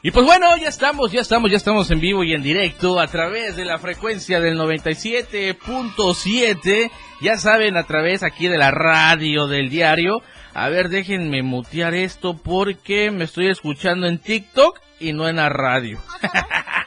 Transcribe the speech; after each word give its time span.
Y 0.00 0.12
pues 0.12 0.24
bueno, 0.24 0.56
ya 0.56 0.68
estamos, 0.68 1.10
ya 1.10 1.22
estamos, 1.22 1.50
ya 1.50 1.56
estamos 1.56 1.90
en 1.90 1.98
vivo 1.98 2.22
y 2.22 2.32
en 2.32 2.40
directo 2.40 3.00
a 3.00 3.08
través 3.08 3.56
de 3.56 3.64
la 3.64 3.78
frecuencia 3.78 4.38
del 4.38 4.56
97.7. 4.56 6.88
Ya 7.20 7.36
saben, 7.36 7.76
a 7.76 7.82
través 7.82 8.22
aquí 8.22 8.46
de 8.46 8.58
la 8.58 8.70
radio 8.70 9.48
del 9.48 9.70
diario. 9.70 10.22
A 10.54 10.68
ver, 10.68 10.88
déjenme 10.88 11.42
mutear 11.42 11.94
esto 11.94 12.36
porque 12.36 13.10
me 13.10 13.24
estoy 13.24 13.48
escuchando 13.48 14.06
en 14.06 14.18
TikTok 14.18 14.78
y 15.00 15.12
no 15.12 15.28
en 15.28 15.34
la 15.36 15.48
radio. 15.48 15.98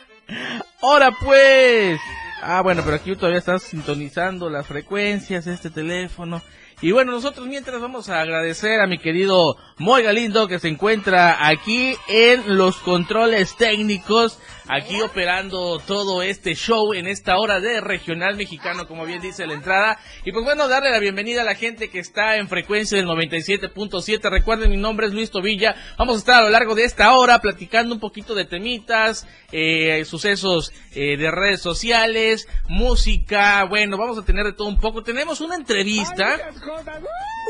Ahora 0.81 1.11
pues. 1.11 1.99
Ah, 2.41 2.61
bueno, 2.61 2.81
pero 2.83 2.95
aquí 2.95 3.13
todavía 3.17 3.39
estás 3.39 3.63
sintonizando 3.63 4.49
las 4.49 4.67
frecuencias, 4.67 5.47
este 5.47 5.69
teléfono. 5.69 6.41
Y 6.81 6.91
bueno, 6.91 7.11
nosotros 7.11 7.45
mientras 7.47 7.79
vamos 7.79 8.09
a 8.09 8.21
agradecer 8.21 8.81
a 8.81 8.87
mi 8.87 8.97
querido 8.97 9.55
Moy 9.77 10.01
Galindo 10.01 10.47
que 10.47 10.57
se 10.57 10.67
encuentra 10.67 11.47
aquí 11.47 11.95
en 12.07 12.57
los 12.57 12.77
controles 12.77 13.55
técnicos, 13.55 14.39
aquí 14.71 15.01
operando 15.01 15.79
todo 15.85 16.21
este 16.21 16.55
show 16.55 16.93
en 16.93 17.05
esta 17.05 17.37
hora 17.37 17.59
de 17.59 17.81
regional 17.81 18.37
mexicano, 18.37 18.87
como 18.87 19.05
bien 19.05 19.21
dice 19.21 19.45
la 19.45 19.53
entrada. 19.53 19.99
Y 20.23 20.31
pues 20.31 20.45
bueno, 20.45 20.69
darle 20.69 20.91
la 20.91 20.99
bienvenida 20.99 21.41
a 21.41 21.45
la 21.45 21.55
gente 21.55 21.89
que 21.89 21.99
está 21.99 22.37
en 22.37 22.47
frecuencia 22.47 22.97
del 22.97 23.05
97.7. 23.05 24.29
Recuerden, 24.29 24.69
mi 24.69 24.77
nombre 24.77 25.07
es 25.07 25.13
Luis 25.13 25.29
Tobilla. 25.29 25.75
Vamos 25.97 26.15
a 26.15 26.19
estar 26.19 26.35
a 26.41 26.45
lo 26.45 26.49
largo 26.49 26.73
de 26.73 26.85
esta 26.85 27.13
hora 27.17 27.39
platicando 27.39 27.93
un 27.93 27.99
poquito 27.99 28.33
de 28.33 28.45
temitas, 28.45 29.27
eh, 29.51 30.05
sucesos 30.05 30.71
eh, 30.95 31.17
de 31.17 31.31
redes 31.31 31.61
sociales, 31.61 32.47
música. 32.69 33.65
Bueno, 33.65 33.97
vamos 33.97 34.17
a 34.17 34.23
tener 34.23 34.45
de 34.45 34.53
todo 34.53 34.69
un 34.69 34.77
poco. 34.77 35.03
Tenemos 35.03 35.41
una 35.41 35.55
entrevista. 35.55 36.37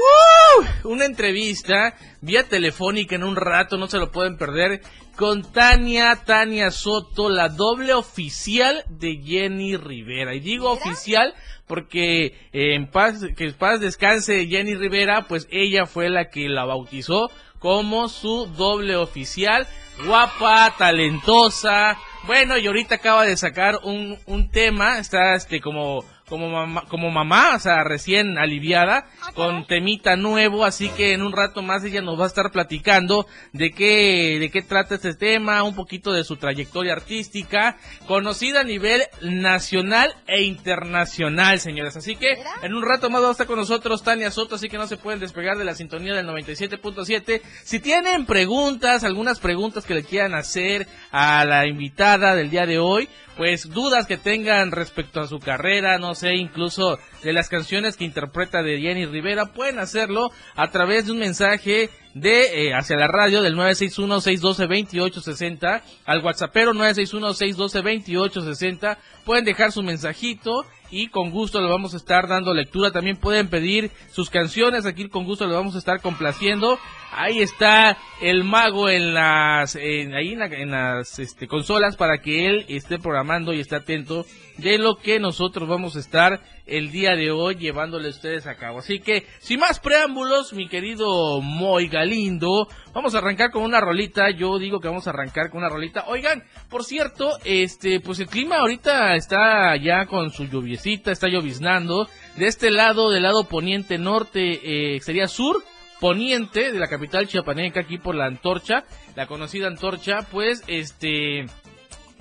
¡Uh! 0.02 0.89
una 0.89 1.05
entrevista 1.05 1.95
vía 2.21 2.47
telefónica 2.47 3.16
en 3.16 3.23
un 3.23 3.35
rato, 3.35 3.77
no 3.77 3.88
se 3.88 3.97
lo 3.97 4.11
pueden 4.11 4.38
perder, 4.38 4.81
con 5.16 5.44
Tania, 5.52 6.23
Tania 6.25 6.71
Soto, 6.71 7.30
la 7.30 7.49
doble 7.49 7.94
oficial 7.94 8.83
de 8.89 9.22
Jenny 9.23 9.77
Rivera. 9.77 10.33
Y 10.33 10.39
digo 10.39 10.72
oficial 10.72 11.33
porque 11.67 12.25
eh, 12.52 12.75
en 12.75 12.89
paz, 12.89 13.22
que 13.35 13.45
en 13.45 13.53
paz 13.53 13.79
descanse 13.79 14.47
Jenny 14.47 14.75
Rivera, 14.75 15.27
pues 15.27 15.47
ella 15.52 15.85
fue 15.85 16.09
la 16.09 16.29
que 16.29 16.49
la 16.49 16.66
bautizó 16.66 17.29
como 17.59 18.09
su 18.09 18.47
doble 18.57 18.95
oficial, 18.95 19.67
guapa, 20.05 20.73
talentosa. 20.77 21.97
Bueno, 22.25 22.57
y 22.57 22.66
ahorita 22.66 22.95
acaba 22.95 23.25
de 23.25 23.38
sacar 23.38 23.75
un, 23.83 24.17
un 24.25 24.49
tema, 24.49 24.97
está 24.97 25.35
este 25.35 25.61
como 25.61 26.03
como 26.32 26.50
mamá, 26.50 26.86
como 26.88 27.12
mamá, 27.12 27.58
o 27.58 27.60
sea, 27.60 27.84
recién 27.84 28.38
aliviada, 28.38 29.06
con 29.36 29.68
temita 29.68 30.16
nuevo, 30.16 30.64
así 30.64 30.88
que 30.88 31.12
en 31.12 31.24
un 31.24 31.34
rato 31.34 31.62
más 31.62 31.84
ella 31.84 32.02
nos 32.02 32.18
va 32.18 32.24
a 32.24 32.28
estar 32.28 32.52
platicando 32.52 33.28
de 33.52 33.72
qué, 33.72 34.38
de 34.40 34.50
qué 34.50 34.62
trata 34.62 34.96
este 34.96 35.14
tema, 35.14 35.62
un 35.64 35.76
poquito 35.76 36.14
de 36.14 36.24
su 36.24 36.38
trayectoria 36.38 36.94
artística, 36.94 37.76
conocida 38.08 38.62
a 38.62 38.64
nivel 38.64 39.02
nacional 39.22 40.16
e 40.25 40.44
internacional, 40.44 41.59
señores. 41.59 41.97
Así 41.97 42.16
que 42.16 42.38
en 42.62 42.75
un 42.75 42.84
rato 42.84 43.09
más 43.09 43.22
va 43.22 43.28
a 43.28 43.31
estar 43.31 43.46
con 43.46 43.59
nosotros 43.59 44.02
Tania 44.02 44.31
Soto, 44.31 44.56
así 44.56 44.70
que 44.70 44.78
no 44.78 44.88
se 44.88 44.96
pueden 44.96 45.20
despegar 45.20 45.58
de 45.58 45.66
la 45.66 45.75
sintonía 45.75 46.16
del 46.16 46.28
97.7. 46.28 47.41
Si 47.66 47.81
tienen 47.81 48.25
preguntas, 48.25 49.03
algunas 49.03 49.41
preguntas 49.41 49.86
que 49.86 49.96
le 49.96 50.06
quieran 50.06 50.34
hacer 50.34 50.88
a 51.12 51.44
la 51.44 51.68
invitada 51.68 52.36
del 52.36 52.50
día 52.50 52.66
de 52.66 52.80
hoy, 52.80 53.09
pues 53.41 53.72
dudas 53.72 54.06
que 54.06 54.18
tengan 54.18 54.69
respecto 54.69 55.19
a 55.19 55.28
su 55.28 55.40
carrera, 55.40 55.97
no 55.97 56.13
sé, 56.13 56.35
incluso 56.35 57.00
de 57.24 57.34
las 57.34 57.50
canciones 57.50 57.97
que 57.97 58.03
interpreta 58.03 58.62
de 58.62 58.79
Jenny 58.79 59.07
Rivera, 59.07 59.47
pueden 59.47 59.79
hacerlo 59.79 60.29
a 60.56 60.69
través 60.69 61.07
de 61.07 61.13
un 61.13 61.18
mensaje 61.18 61.90
de 62.13 62.68
eh, 62.68 62.75
hacia 62.75 62.97
la 62.97 63.07
radio 63.07 63.41
del 63.41 63.56
961-612-2860 63.56 65.81
al 66.06 66.24
whatsappero 66.24 66.74
961-612-2860 66.74 68.97
pueden 69.25 69.44
dejar 69.44 69.72
su 69.72 69.81
mensajito 69.81 70.63
y 70.91 71.07
con 71.07 71.31
gusto 71.31 71.62
le 71.62 71.69
vamos 71.69 71.94
a 71.94 71.97
estar 71.97 72.28
dando 72.28 72.53
lectura. 72.53 72.91
También 72.91 73.18
pueden 73.18 73.47
pedir 73.47 73.90
sus 74.12 74.29
canciones, 74.29 74.85
aquí 74.85 75.07
con 75.07 75.25
gusto 75.25 75.47
le 75.47 75.53
vamos 75.53 75.75
a 75.75 75.79
estar 75.79 76.02
complaciendo. 76.02 76.78
Ahí 77.13 77.40
está 77.40 77.97
el 78.22 78.44
mago 78.44 78.90
en 78.90 79.13
las, 79.13 79.75
en, 79.75 80.13
ahí 80.13 80.34
en, 80.34 80.72
las 80.72 81.19
este, 81.19 81.47
consolas 81.47 81.96
para 81.96 82.19
que 82.19 82.47
él 82.47 82.66
esté 82.69 83.00
programando 83.00 83.53
y 83.53 83.59
esté 83.59 83.75
atento 83.75 84.25
de 84.61 84.77
lo 84.77 84.95
que 84.95 85.19
nosotros 85.19 85.67
vamos 85.67 85.95
a 85.95 85.99
estar 85.99 86.41
el 86.67 86.91
día 86.91 87.16
de 87.16 87.31
hoy 87.31 87.55
llevándole 87.55 88.07
a 88.07 88.11
ustedes 88.11 88.47
a 88.47 88.55
cabo. 88.55 88.79
Así 88.79 88.99
que, 88.99 89.25
sin 89.39 89.59
más 89.59 89.79
preámbulos, 89.79 90.53
mi 90.53 90.69
querido 90.69 91.41
Moy 91.41 91.88
Galindo, 91.88 92.67
vamos 92.94 93.16
a 93.16 93.17
arrancar 93.17 93.51
con 93.51 93.63
una 93.63 93.81
rolita. 93.81 94.29
Yo 94.29 94.59
digo 94.59 94.79
que 94.79 94.88
vamos 94.88 95.07
a 95.07 95.09
arrancar 95.09 95.49
con 95.49 95.59
una 95.59 95.69
rolita. 95.69 96.05
Oigan, 96.07 96.44
por 96.69 96.83
cierto, 96.83 97.31
este, 97.44 97.99
pues 97.99 98.19
el 98.19 98.27
clima 98.27 98.57
ahorita 98.57 99.16
está 99.16 99.75
ya 99.77 100.05
con 100.05 100.29
su 100.29 100.45
lluviecita, 100.45 101.11
está 101.11 101.28
lloviznando. 101.28 102.07
De 102.38 102.45
este 102.45 102.69
lado, 102.69 103.09
del 103.09 103.23
lado 103.23 103.45
poniente 103.45 103.97
norte, 103.97 104.95
eh, 104.95 105.01
sería 105.01 105.28
sur, 105.28 105.63
poniente 105.99 106.72
de 106.72 106.79
la 106.79 106.88
capital 106.88 107.28
chiapaneca, 107.28 107.81
aquí 107.81 107.97
por 107.97 108.16
la 108.16 108.25
antorcha, 108.25 108.85
la 109.16 109.28
conocida 109.28 109.67
antorcha, 109.67 110.19
pues 110.31 110.63
este 110.67 111.45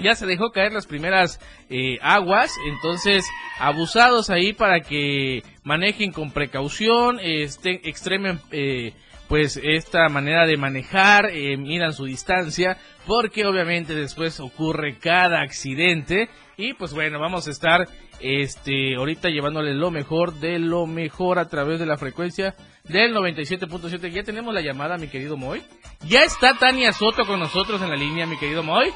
ya 0.01 0.15
se 0.15 0.27
dejó 0.27 0.51
caer 0.51 0.73
las 0.73 0.87
primeras 0.87 1.41
eh, 1.69 1.99
aguas, 2.03 2.53
entonces 2.67 3.27
abusados 3.59 4.31
ahí 4.31 4.53
para 4.53 4.81
que 4.81 5.43
manejen 5.63 6.13
con 6.13 6.33
precaución, 6.33 7.19
este, 7.21 7.89
extremen 7.89 8.41
eh, 8.51 8.93
pues 9.29 9.61
esta 9.63 10.09
manera 10.09 10.45
de 10.45 10.57
manejar, 10.57 11.31
eh, 11.31 11.57
miran 11.57 11.93
su 11.93 12.05
distancia, 12.05 12.79
porque 13.07 13.47
obviamente 13.47 13.95
después 13.95 14.41
ocurre 14.41 14.99
cada 14.99 15.41
accidente 15.41 16.29
y 16.57 16.75
pues 16.75 16.93
bueno, 16.93 17.21
vamos 17.21 17.47
a 17.47 17.51
estar 17.51 17.87
este 18.21 18.97
ahorita 18.97 19.31
llevándole 19.31 19.73
lo 19.73 19.91
mejor 19.91 20.35
de 20.35 20.59
lo 20.59 20.87
mejor 20.87 21.39
a 21.39 21.49
través 21.49 21.79
de 21.79 21.87
la 21.87 21.97
frecuencia 21.97 22.55
del 22.85 23.15
97.7. 23.15 24.11
Ya 24.11 24.23
tenemos 24.23 24.53
la 24.53 24.61
llamada, 24.61 24.99
mi 24.99 25.09
querido 25.09 25.37
Moy. 25.37 25.63
Ya 26.07 26.25
está 26.25 26.55
Tania 26.55 26.93
Soto 26.93 27.25
con 27.25 27.41
nosotros 27.41 27.81
en 27.83 27.91
la 27.91 27.97
línea, 27.97 28.27
mi 28.27 28.37
querido 28.37 28.63
Moy. 28.63 28.93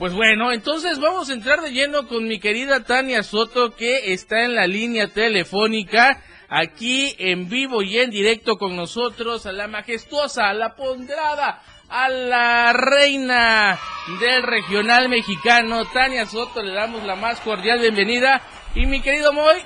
Pues 0.00 0.14
bueno, 0.14 0.50
entonces 0.50 0.98
vamos 0.98 1.28
a 1.28 1.34
entrar 1.34 1.60
de 1.60 1.72
lleno 1.72 2.08
con 2.08 2.26
mi 2.26 2.40
querida 2.40 2.84
Tania 2.84 3.22
Soto 3.22 3.76
que 3.76 4.14
está 4.14 4.44
en 4.44 4.54
la 4.54 4.66
línea 4.66 5.08
telefónica 5.08 6.22
aquí 6.48 7.14
en 7.18 7.50
vivo 7.50 7.82
y 7.82 7.98
en 7.98 8.08
directo 8.08 8.56
con 8.56 8.76
nosotros 8.76 9.44
a 9.44 9.52
la 9.52 9.68
majestuosa, 9.68 10.48
a 10.48 10.54
la 10.54 10.74
ponderada, 10.74 11.60
a 11.90 12.08
la 12.08 12.72
reina 12.72 13.78
del 14.20 14.42
regional 14.42 15.10
mexicano, 15.10 15.84
Tania 15.84 16.24
Soto, 16.24 16.62
le 16.62 16.72
damos 16.72 17.04
la 17.04 17.16
más 17.16 17.38
cordial 17.40 17.80
bienvenida 17.80 18.40
y 18.74 18.86
mi 18.86 19.02
querido 19.02 19.34
Moy, 19.34 19.58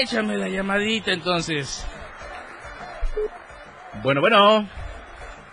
échame 0.00 0.36
la 0.38 0.48
llamadita 0.48 1.10
entonces. 1.10 1.84
Bueno, 4.00 4.20
bueno. 4.20 4.81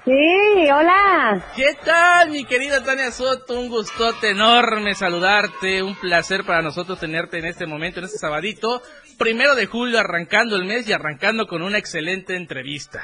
Sí, 0.10 0.72
hola. 0.72 1.40
¿Qué 1.56 1.76
tal, 1.86 2.32
mi 2.32 2.44
querida 2.44 2.84
Tania 2.84 3.12
Soto? 3.12 3.60
Un 3.60 3.70
gustote 3.70 4.32
enorme 4.32 4.96
saludarte, 4.96 5.84
un 5.84 5.94
placer 5.94 6.46
para 6.48 6.64
nosotros 6.64 7.00
tenerte 7.00 7.38
en 7.38 7.46
este 7.46 7.68
momento, 7.68 8.00
en 8.00 8.06
este 8.06 8.18
sabadito, 8.18 8.82
primero 9.20 9.54
de 9.54 9.68
julio, 9.68 10.00
arrancando 10.00 10.56
el 10.56 10.66
mes 10.66 10.90
y 10.90 10.94
arrancando 10.94 11.46
con 11.46 11.62
una 11.62 11.78
excelente 11.78 12.36
entrevista. 12.36 13.02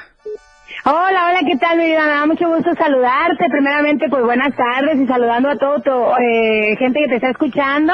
Hola, 0.84 1.28
hola, 1.28 1.40
¿qué 1.46 1.56
tal, 1.58 1.78
mi 1.78 1.84
vida? 1.84 2.06
Me 2.06 2.10
da 2.10 2.26
mucho 2.26 2.48
gusto 2.48 2.74
saludarte. 2.74 3.50
Primeramente, 3.50 4.06
pues 4.10 4.24
buenas 4.24 4.56
tardes 4.56 4.98
y 4.98 5.06
saludando 5.06 5.50
a 5.50 5.56
todo 5.58 5.78
tu 5.82 5.92
eh, 6.20 6.74
gente 6.76 7.02
que 7.02 7.08
te 7.08 7.14
está 7.14 7.30
escuchando. 7.30 7.92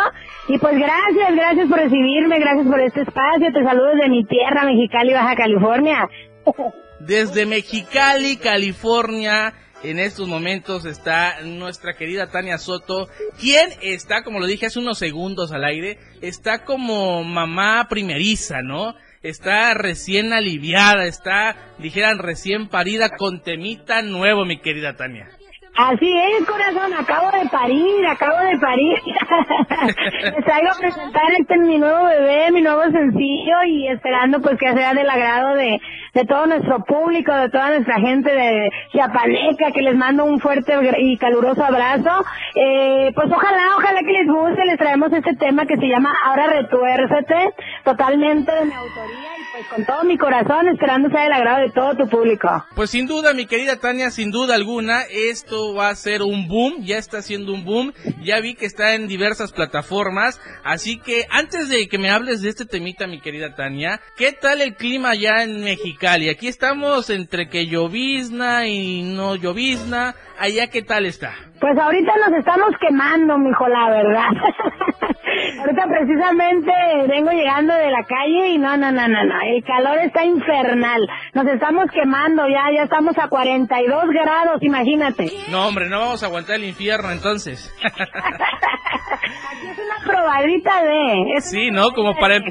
Y 0.48 0.56
pues 0.56 0.72
gracias, 0.78 1.36
gracias 1.36 1.68
por 1.68 1.78
recibirme, 1.80 2.38
gracias 2.38 2.66
por 2.66 2.80
este 2.80 3.02
espacio. 3.02 3.52
Te 3.52 3.62
saludo 3.62 3.88
desde 3.88 4.08
mi 4.08 4.24
tierra, 4.24 4.64
Mexicali, 4.64 5.12
Baja 5.12 5.36
California. 5.36 6.08
Desde 7.06 7.46
Mexicali, 7.46 8.36
California, 8.36 9.54
en 9.82 9.98
estos 9.98 10.28
momentos 10.28 10.84
está 10.84 11.40
nuestra 11.42 11.94
querida 11.94 12.30
Tania 12.30 12.58
Soto, 12.58 13.08
quien 13.40 13.70
está, 13.82 14.22
como 14.22 14.38
lo 14.38 14.46
dije 14.46 14.66
hace 14.66 14.78
unos 14.78 14.98
segundos 14.98 15.52
al 15.52 15.64
aire, 15.64 15.98
está 16.20 16.64
como 16.64 17.24
mamá 17.24 17.88
primeriza, 17.88 18.62
¿no? 18.62 18.94
está 19.22 19.74
recién 19.74 20.32
aliviada, 20.32 21.06
está, 21.06 21.56
dijeran, 21.78 22.18
recién 22.18 22.68
parida 22.68 23.10
con 23.10 23.42
temita 23.42 24.02
nuevo, 24.02 24.44
mi 24.44 24.60
querida 24.60 24.96
Tania. 24.96 25.28
Así 25.74 26.12
es, 26.18 26.46
corazón, 26.46 26.92
acabo 26.92 27.30
de 27.30 27.48
parir, 27.48 28.06
acabo 28.06 28.36
de 28.44 28.58
parir. 28.58 28.98
Les 30.22 30.44
traigo 30.44 30.68
a 30.70 30.78
presentar 30.78 31.32
este 31.38 31.56
mi 31.58 31.78
nuevo 31.78 32.04
bebé, 32.04 32.50
mi 32.52 32.60
nuevo 32.60 32.82
sencillo 32.90 33.62
y 33.66 33.88
esperando 33.88 34.40
pues 34.42 34.58
que 34.58 34.70
sea 34.74 34.92
del 34.92 35.08
agrado 35.08 35.54
de, 35.54 35.80
de 36.12 36.24
todo 36.26 36.46
nuestro 36.46 36.84
público, 36.84 37.32
de 37.34 37.48
toda 37.48 37.70
nuestra 37.70 37.98
gente 38.00 38.30
de 38.30 38.70
Chiapaneca, 38.92 39.72
que 39.72 39.80
les 39.80 39.96
mando 39.96 40.26
un 40.26 40.40
fuerte 40.40 40.74
y 40.98 41.16
caluroso 41.16 41.64
abrazo. 41.64 42.22
Eh, 42.54 43.10
pues 43.14 43.32
ojalá, 43.32 43.76
ojalá 43.78 44.00
que 44.00 44.12
les 44.12 44.26
guste, 44.28 44.66
les 44.66 44.78
traemos 44.78 45.10
este 45.10 45.34
tema 45.36 45.64
que 45.64 45.78
se 45.78 45.86
llama 45.86 46.14
Ahora 46.26 46.48
retuércete, 46.48 47.54
totalmente 47.82 48.52
de 48.52 48.64
mi 48.66 48.74
autoría 48.74 49.41
pues 49.52 49.66
con 49.66 49.84
todo 49.84 50.02
mi 50.04 50.16
corazón 50.16 50.66
esperando 50.68 51.10
sea 51.10 51.24
del 51.24 51.32
agrado 51.32 51.60
de 51.60 51.70
todo 51.70 51.94
tu 51.94 52.08
público. 52.08 52.48
Pues 52.74 52.90
sin 52.90 53.06
duda, 53.06 53.34
mi 53.34 53.46
querida 53.46 53.76
Tania, 53.76 54.10
sin 54.10 54.30
duda 54.30 54.54
alguna, 54.54 55.02
esto 55.02 55.74
va 55.74 55.90
a 55.90 55.94
ser 55.94 56.22
un 56.22 56.48
boom, 56.48 56.82
ya 56.84 56.96
está 56.96 57.18
haciendo 57.18 57.52
un 57.52 57.64
boom, 57.64 57.92
ya 58.22 58.40
vi 58.40 58.54
que 58.54 58.64
está 58.64 58.94
en 58.94 59.08
diversas 59.08 59.52
plataformas, 59.52 60.40
así 60.64 60.98
que 60.98 61.26
antes 61.30 61.68
de 61.68 61.86
que 61.88 61.98
me 61.98 62.10
hables 62.10 62.40
de 62.40 62.48
este 62.48 62.64
temita, 62.64 63.06
mi 63.06 63.20
querida 63.20 63.54
Tania, 63.54 64.00
¿qué 64.16 64.32
tal 64.32 64.62
el 64.62 64.74
clima 64.74 65.10
allá 65.10 65.42
en 65.42 65.62
Mexicali? 65.62 66.30
Aquí 66.30 66.48
estamos 66.48 67.10
entre 67.10 67.48
que 67.48 67.66
llovizna 67.66 68.66
y 68.66 69.02
no 69.02 69.36
llovizna, 69.36 70.14
allá 70.42 70.66
qué 70.66 70.82
tal 70.82 71.06
está? 71.06 71.32
Pues 71.60 71.78
ahorita 71.78 72.12
nos 72.28 72.38
estamos 72.38 72.70
quemando, 72.80 73.38
mijo, 73.38 73.68
la 73.68 73.90
verdad. 73.90 74.28
ahorita 75.60 75.86
precisamente 75.86 76.72
vengo 77.06 77.30
llegando 77.30 77.72
de 77.74 77.90
la 77.90 78.02
calle 78.02 78.48
y 78.48 78.58
no, 78.58 78.76
no, 78.76 78.90
no, 78.90 79.06
no, 79.06 79.24
no, 79.24 79.40
el 79.40 79.62
calor 79.62 79.98
está 79.98 80.24
infernal. 80.24 81.00
Nos 81.34 81.46
estamos 81.46 81.86
quemando 81.92 82.48
ya, 82.48 82.72
ya 82.74 82.82
estamos 82.82 83.16
a 83.18 83.28
42 83.28 84.04
grados, 84.08 84.60
imagínate. 84.62 85.30
No, 85.48 85.68
hombre, 85.68 85.88
no 85.88 86.00
vamos 86.00 86.24
a 86.24 86.26
aguantar 86.26 86.56
el 86.56 86.64
infierno 86.64 87.12
entonces. 87.12 87.72
Aquí 87.84 89.66
es 89.70 89.78
una 89.78 90.04
probadita 90.04 90.82
de... 90.82 91.40
sí, 91.40 91.70
¿no? 91.70 91.92
Como 91.92 92.16
para... 92.16 92.36
Em, 92.36 92.42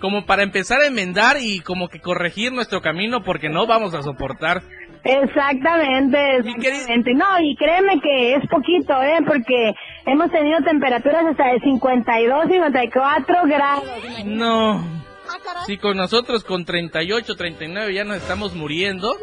como 0.00 0.26
para 0.26 0.44
empezar 0.44 0.80
a 0.80 0.86
enmendar 0.86 1.38
y 1.40 1.58
como 1.58 1.88
que 1.88 1.98
corregir 1.98 2.52
nuestro 2.52 2.80
camino 2.80 3.24
porque 3.24 3.48
no 3.48 3.66
vamos 3.66 3.94
a 3.94 4.02
soportar. 4.02 4.62
Exactamente, 5.04 6.36
exactamente. 6.36 7.14
No, 7.14 7.40
y 7.40 7.56
créeme 7.56 8.00
que 8.00 8.34
es 8.34 8.46
poquito, 8.48 9.02
¿eh? 9.02 9.18
Porque 9.26 9.74
hemos 10.06 10.30
tenido 10.30 10.60
temperaturas 10.60 11.24
hasta 11.26 11.52
de 11.52 11.60
52, 11.60 12.48
54 12.48 13.36
grados. 13.44 13.84
No. 14.24 14.82
Si 15.66 15.76
con 15.78 15.96
nosotros 15.96 16.44
con 16.44 16.64
38, 16.64 17.36
39 17.36 17.94
ya 17.94 18.04
nos 18.04 18.16
estamos 18.16 18.54
muriendo. 18.54 19.14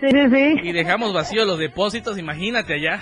Sí, 0.00 0.08
sí, 0.10 0.28
sí. 0.30 0.60
Y 0.62 0.72
dejamos 0.72 1.12
vacíos 1.12 1.46
los 1.46 1.58
depósitos, 1.58 2.18
imagínate 2.18 2.74
allá. 2.74 3.00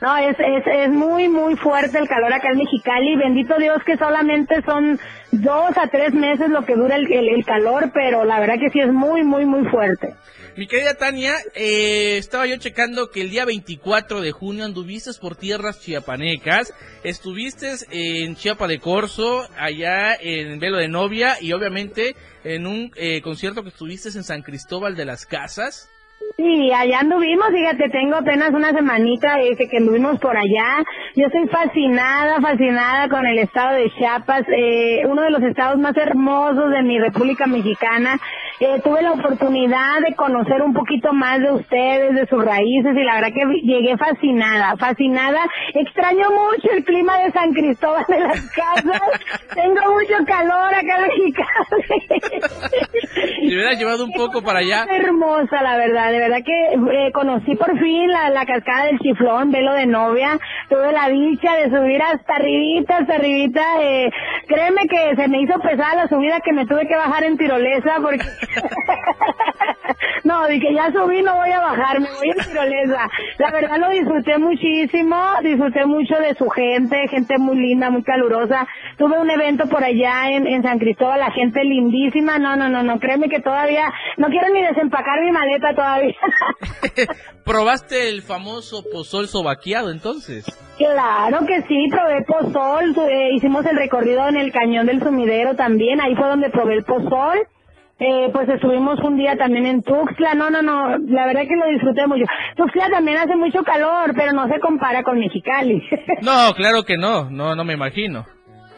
No, 0.00 0.16
es, 0.16 0.34
es, 0.38 0.64
es 0.66 0.88
muy, 0.88 1.28
muy 1.28 1.56
fuerte 1.56 1.98
el 1.98 2.08
calor 2.08 2.32
acá 2.32 2.50
en 2.50 2.58
Mexicali. 2.58 3.16
Bendito 3.16 3.58
Dios 3.58 3.82
que 3.84 3.98
solamente 3.98 4.62
son 4.62 4.98
dos 5.30 5.76
a 5.76 5.88
tres 5.88 6.14
meses 6.14 6.48
lo 6.48 6.64
que 6.64 6.74
dura 6.74 6.96
el, 6.96 7.12
el, 7.12 7.44
calor, 7.44 7.90
pero 7.92 8.24
la 8.24 8.40
verdad 8.40 8.54
que 8.58 8.70
sí 8.70 8.80
es 8.80 8.90
muy, 8.92 9.22
muy, 9.24 9.44
muy 9.44 9.68
fuerte. 9.68 10.14
Mi 10.56 10.66
querida 10.66 10.94
Tania, 10.94 11.36
eh, 11.54 12.18
estaba 12.18 12.44
yo 12.46 12.56
checando 12.56 13.10
que 13.10 13.22
el 13.22 13.30
día 13.30 13.44
24 13.44 14.20
de 14.20 14.32
junio 14.32 14.64
anduviste 14.64 15.10
por 15.20 15.36
tierras 15.36 15.80
chiapanecas, 15.80 16.74
estuviste 17.04 17.72
en 17.90 18.34
Chiapa 18.34 18.66
de 18.66 18.80
Corzo, 18.80 19.48
allá 19.56 20.14
en 20.14 20.58
Velo 20.58 20.78
de 20.78 20.88
Novia 20.88 21.36
y 21.40 21.52
obviamente 21.52 22.16
en 22.42 22.66
un 22.66 22.90
eh, 22.96 23.22
concierto 23.22 23.62
que 23.62 23.68
estuviste 23.68 24.08
en 24.08 24.24
San 24.24 24.42
Cristóbal 24.42 24.96
de 24.96 25.04
las 25.04 25.24
Casas. 25.24 25.88
Sí, 26.36 26.72
allá 26.72 27.00
anduvimos, 27.00 27.48
fíjate, 27.48 27.90
tengo 27.90 28.16
apenas 28.16 28.50
una 28.50 28.72
semanita 28.72 29.40
eh, 29.40 29.56
que 29.56 29.76
anduvimos 29.76 30.18
por 30.20 30.36
allá. 30.36 30.82
Yo 31.14 31.26
estoy 31.26 31.46
fascinada, 31.48 32.40
fascinada 32.40 33.08
con 33.08 33.26
el 33.26 33.38
estado 33.38 33.76
de 33.76 33.90
Chiapas, 33.90 34.44
eh, 34.48 35.02
uno 35.06 35.22
de 35.22 35.30
los 35.30 35.42
estados 35.42 35.78
más 35.78 35.96
hermosos 35.96 36.70
de 36.70 36.82
mi 36.82 36.98
República 36.98 37.46
Mexicana. 37.46 38.18
Eh, 38.60 38.80
tuve 38.84 39.02
la 39.02 39.12
oportunidad 39.12 40.00
de 40.06 40.14
conocer 40.14 40.62
un 40.62 40.74
poquito 40.74 41.12
más 41.12 41.40
de 41.40 41.52
ustedes, 41.52 42.14
de 42.14 42.26
sus 42.26 42.44
raíces 42.44 42.94
y 42.94 43.04
la 43.04 43.14
verdad 43.14 43.32
que 43.32 43.44
llegué 43.62 43.96
fascinada, 43.96 44.76
fascinada. 44.76 45.40
Extraño 45.74 46.28
mucho 46.30 46.70
el 46.72 46.84
clima 46.84 47.18
de 47.18 47.32
San 47.32 47.52
Cristóbal 47.52 48.04
de 48.08 48.20
las 48.20 48.50
Casas. 48.50 49.00
Tengo 49.54 49.80
mucho 49.92 50.24
calor 50.26 50.74
acá 50.74 50.96
en 50.96 51.02
Mexicali. 51.08 52.06
Te 53.48 53.54
hubieras 53.54 53.78
llevado 53.78 54.04
un 54.04 54.12
poco 54.12 54.42
para 54.42 54.60
allá. 54.60 54.86
Hermosa, 54.90 55.62
la 55.62 55.76
verdad, 55.76 56.09
de 56.10 56.18
verdad 56.18 56.38
que 56.44 56.74
eh, 56.74 57.12
conocí 57.12 57.54
por 57.56 57.78
fin 57.78 58.08
la, 58.08 58.30
la 58.30 58.46
cascada 58.46 58.86
del 58.86 58.98
chiflón, 58.98 59.50
velo 59.50 59.72
de 59.74 59.86
novia. 59.86 60.38
Tuve 60.68 60.92
la 60.92 61.08
dicha 61.08 61.54
de 61.56 61.70
subir 61.70 62.02
hasta 62.02 62.34
arribita, 62.34 62.98
hasta 62.98 63.14
arribita. 63.14 63.62
Eh, 63.80 64.10
créeme 64.46 64.82
que 64.88 65.16
se 65.16 65.28
me 65.28 65.40
hizo 65.40 65.58
pesada 65.60 65.94
la 65.94 66.08
subida 66.08 66.40
que 66.40 66.52
me 66.52 66.66
tuve 66.66 66.86
que 66.86 66.96
bajar 66.96 67.24
en 67.24 67.36
tirolesa 67.36 67.96
porque 68.02 68.24
no, 70.24 70.46
dije, 70.46 70.74
ya 70.74 70.92
subí, 70.92 71.22
no 71.22 71.36
voy 71.36 71.50
a 71.50 71.60
bajar, 71.60 72.00
me 72.00 72.08
voy 72.08 72.30
en 72.30 72.44
tirolesa. 72.44 73.08
La 73.38 73.50
verdad 73.50 73.78
lo 73.78 73.90
disfruté 73.90 74.38
muchísimo, 74.38 75.16
disfruté 75.42 75.86
mucho 75.86 76.16
de 76.16 76.34
su 76.34 76.48
gente, 76.48 77.08
gente 77.08 77.38
muy 77.38 77.56
linda, 77.56 77.90
muy 77.90 78.02
calurosa. 78.02 78.66
Tuve 78.96 79.18
un 79.18 79.30
evento 79.30 79.68
por 79.68 79.84
allá 79.84 80.30
en, 80.30 80.46
en 80.46 80.62
San 80.62 80.78
Cristóbal, 80.78 81.20
la 81.20 81.30
gente 81.30 81.64
lindísima. 81.64 82.38
No, 82.38 82.56
no, 82.56 82.68
no, 82.68 82.82
no, 82.82 82.98
créeme 82.98 83.28
que 83.28 83.40
todavía, 83.40 83.92
no 84.16 84.28
quiero 84.28 84.48
ni 84.52 84.62
desempacar 84.62 85.20
mi 85.20 85.32
maleta 85.32 85.74
todavía. 85.74 85.99
¿Probaste 87.44 88.08
el 88.08 88.22
famoso 88.22 88.84
pozol 88.92 89.28
sobaqueado 89.28 89.90
entonces? 89.90 90.44
Claro 90.78 91.46
que 91.46 91.62
sí, 91.62 91.88
probé 91.90 92.24
pozol, 92.24 92.94
eh, 93.10 93.30
hicimos 93.34 93.66
el 93.66 93.76
recorrido 93.76 94.28
en 94.28 94.36
el 94.36 94.52
cañón 94.52 94.86
del 94.86 95.02
sumidero 95.02 95.54
también, 95.54 96.00
ahí 96.00 96.14
fue 96.14 96.28
donde 96.28 96.50
probé 96.50 96.74
el 96.74 96.84
pozol. 96.84 97.38
Eh, 98.02 98.30
pues 98.32 98.48
estuvimos 98.48 98.98
un 99.00 99.18
día 99.18 99.36
también 99.36 99.66
en 99.66 99.82
Tuxtla, 99.82 100.32
no, 100.32 100.48
no, 100.48 100.62
no, 100.62 100.96
la 100.96 101.26
verdad 101.26 101.42
que 101.42 101.54
lo 101.54 101.66
disfruté 101.66 102.06
mucho. 102.06 102.24
Tuxtla 102.56 102.88
también 102.88 103.18
hace 103.18 103.36
mucho 103.36 103.62
calor, 103.62 104.14
pero 104.16 104.32
no 104.32 104.48
se 104.48 104.58
compara 104.58 105.02
con 105.02 105.18
Mexicali. 105.18 105.82
no, 106.22 106.54
claro 106.54 106.82
que 106.82 106.96
no, 106.96 107.28
no, 107.28 107.54
no 107.54 107.62
me 107.62 107.74
imagino. 107.74 108.24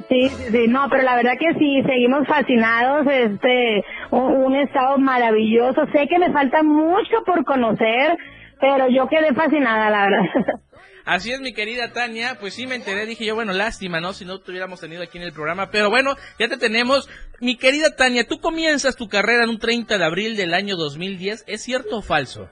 Sí, 0.08 0.28
sí, 0.28 0.68
no, 0.68 0.88
pero 0.90 1.02
la 1.02 1.16
verdad 1.16 1.32
que 1.38 1.54
sí, 1.58 1.82
seguimos 1.86 2.26
fascinados, 2.26 3.06
este, 3.06 3.84
un, 4.10 4.54
estado 4.56 4.98
maravilloso. 4.98 5.86
Sé 5.92 6.06
que 6.08 6.18
me 6.18 6.32
falta 6.32 6.62
mucho 6.62 7.22
por 7.24 7.44
conocer, 7.44 8.16
pero 8.60 8.88
yo 8.88 9.08
quedé 9.08 9.34
fascinada, 9.34 9.90
la 9.90 10.04
verdad. 10.04 10.60
Así 11.04 11.32
es, 11.32 11.40
mi 11.40 11.52
querida 11.52 11.92
Tania, 11.92 12.36
pues 12.38 12.54
sí 12.54 12.68
me 12.68 12.76
enteré, 12.76 13.06
dije 13.06 13.26
yo, 13.26 13.34
bueno, 13.34 13.52
lástima, 13.52 14.00
¿no? 14.00 14.12
Si 14.12 14.24
no 14.24 14.38
te 14.38 14.52
hubiéramos 14.52 14.80
tenido 14.80 15.02
aquí 15.02 15.18
en 15.18 15.24
el 15.24 15.32
programa, 15.32 15.70
pero 15.70 15.90
bueno, 15.90 16.14
ya 16.38 16.48
te 16.48 16.58
tenemos. 16.58 17.08
Mi 17.40 17.56
querida 17.56 17.96
Tania, 17.96 18.24
tú 18.28 18.38
comienzas 18.38 18.94
tu 18.94 19.08
carrera 19.08 19.42
en 19.42 19.50
un 19.50 19.58
30 19.58 19.98
de 19.98 20.04
abril 20.04 20.36
del 20.36 20.54
año 20.54 20.76
2010, 20.76 21.44
¿es 21.48 21.62
cierto 21.62 21.98
o 21.98 22.02
falso? 22.02 22.48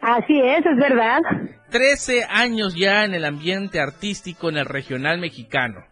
Así 0.00 0.40
es, 0.40 0.64
es 0.64 0.76
verdad. 0.76 1.18
Trece 1.70 2.24
años 2.28 2.74
ya 2.74 3.04
en 3.04 3.12
el 3.12 3.26
ambiente 3.26 3.80
artístico 3.80 4.48
en 4.48 4.56
el 4.56 4.64
regional 4.64 5.18
mexicano. 5.18 5.84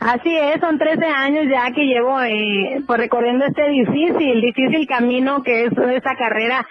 Así 0.00 0.34
es, 0.34 0.60
son 0.60 0.78
13 0.78 1.04
años 1.04 1.44
ya 1.50 1.70
que 1.72 1.84
llevo 1.84 2.22
eh, 2.22 2.82
pues 2.86 2.98
recorriendo 2.98 3.44
este 3.44 3.68
difícil, 3.68 4.40
difícil 4.40 4.86
camino 4.86 5.42
que 5.42 5.66
es 5.66 5.72
esta 5.72 6.16
carrera 6.16 6.66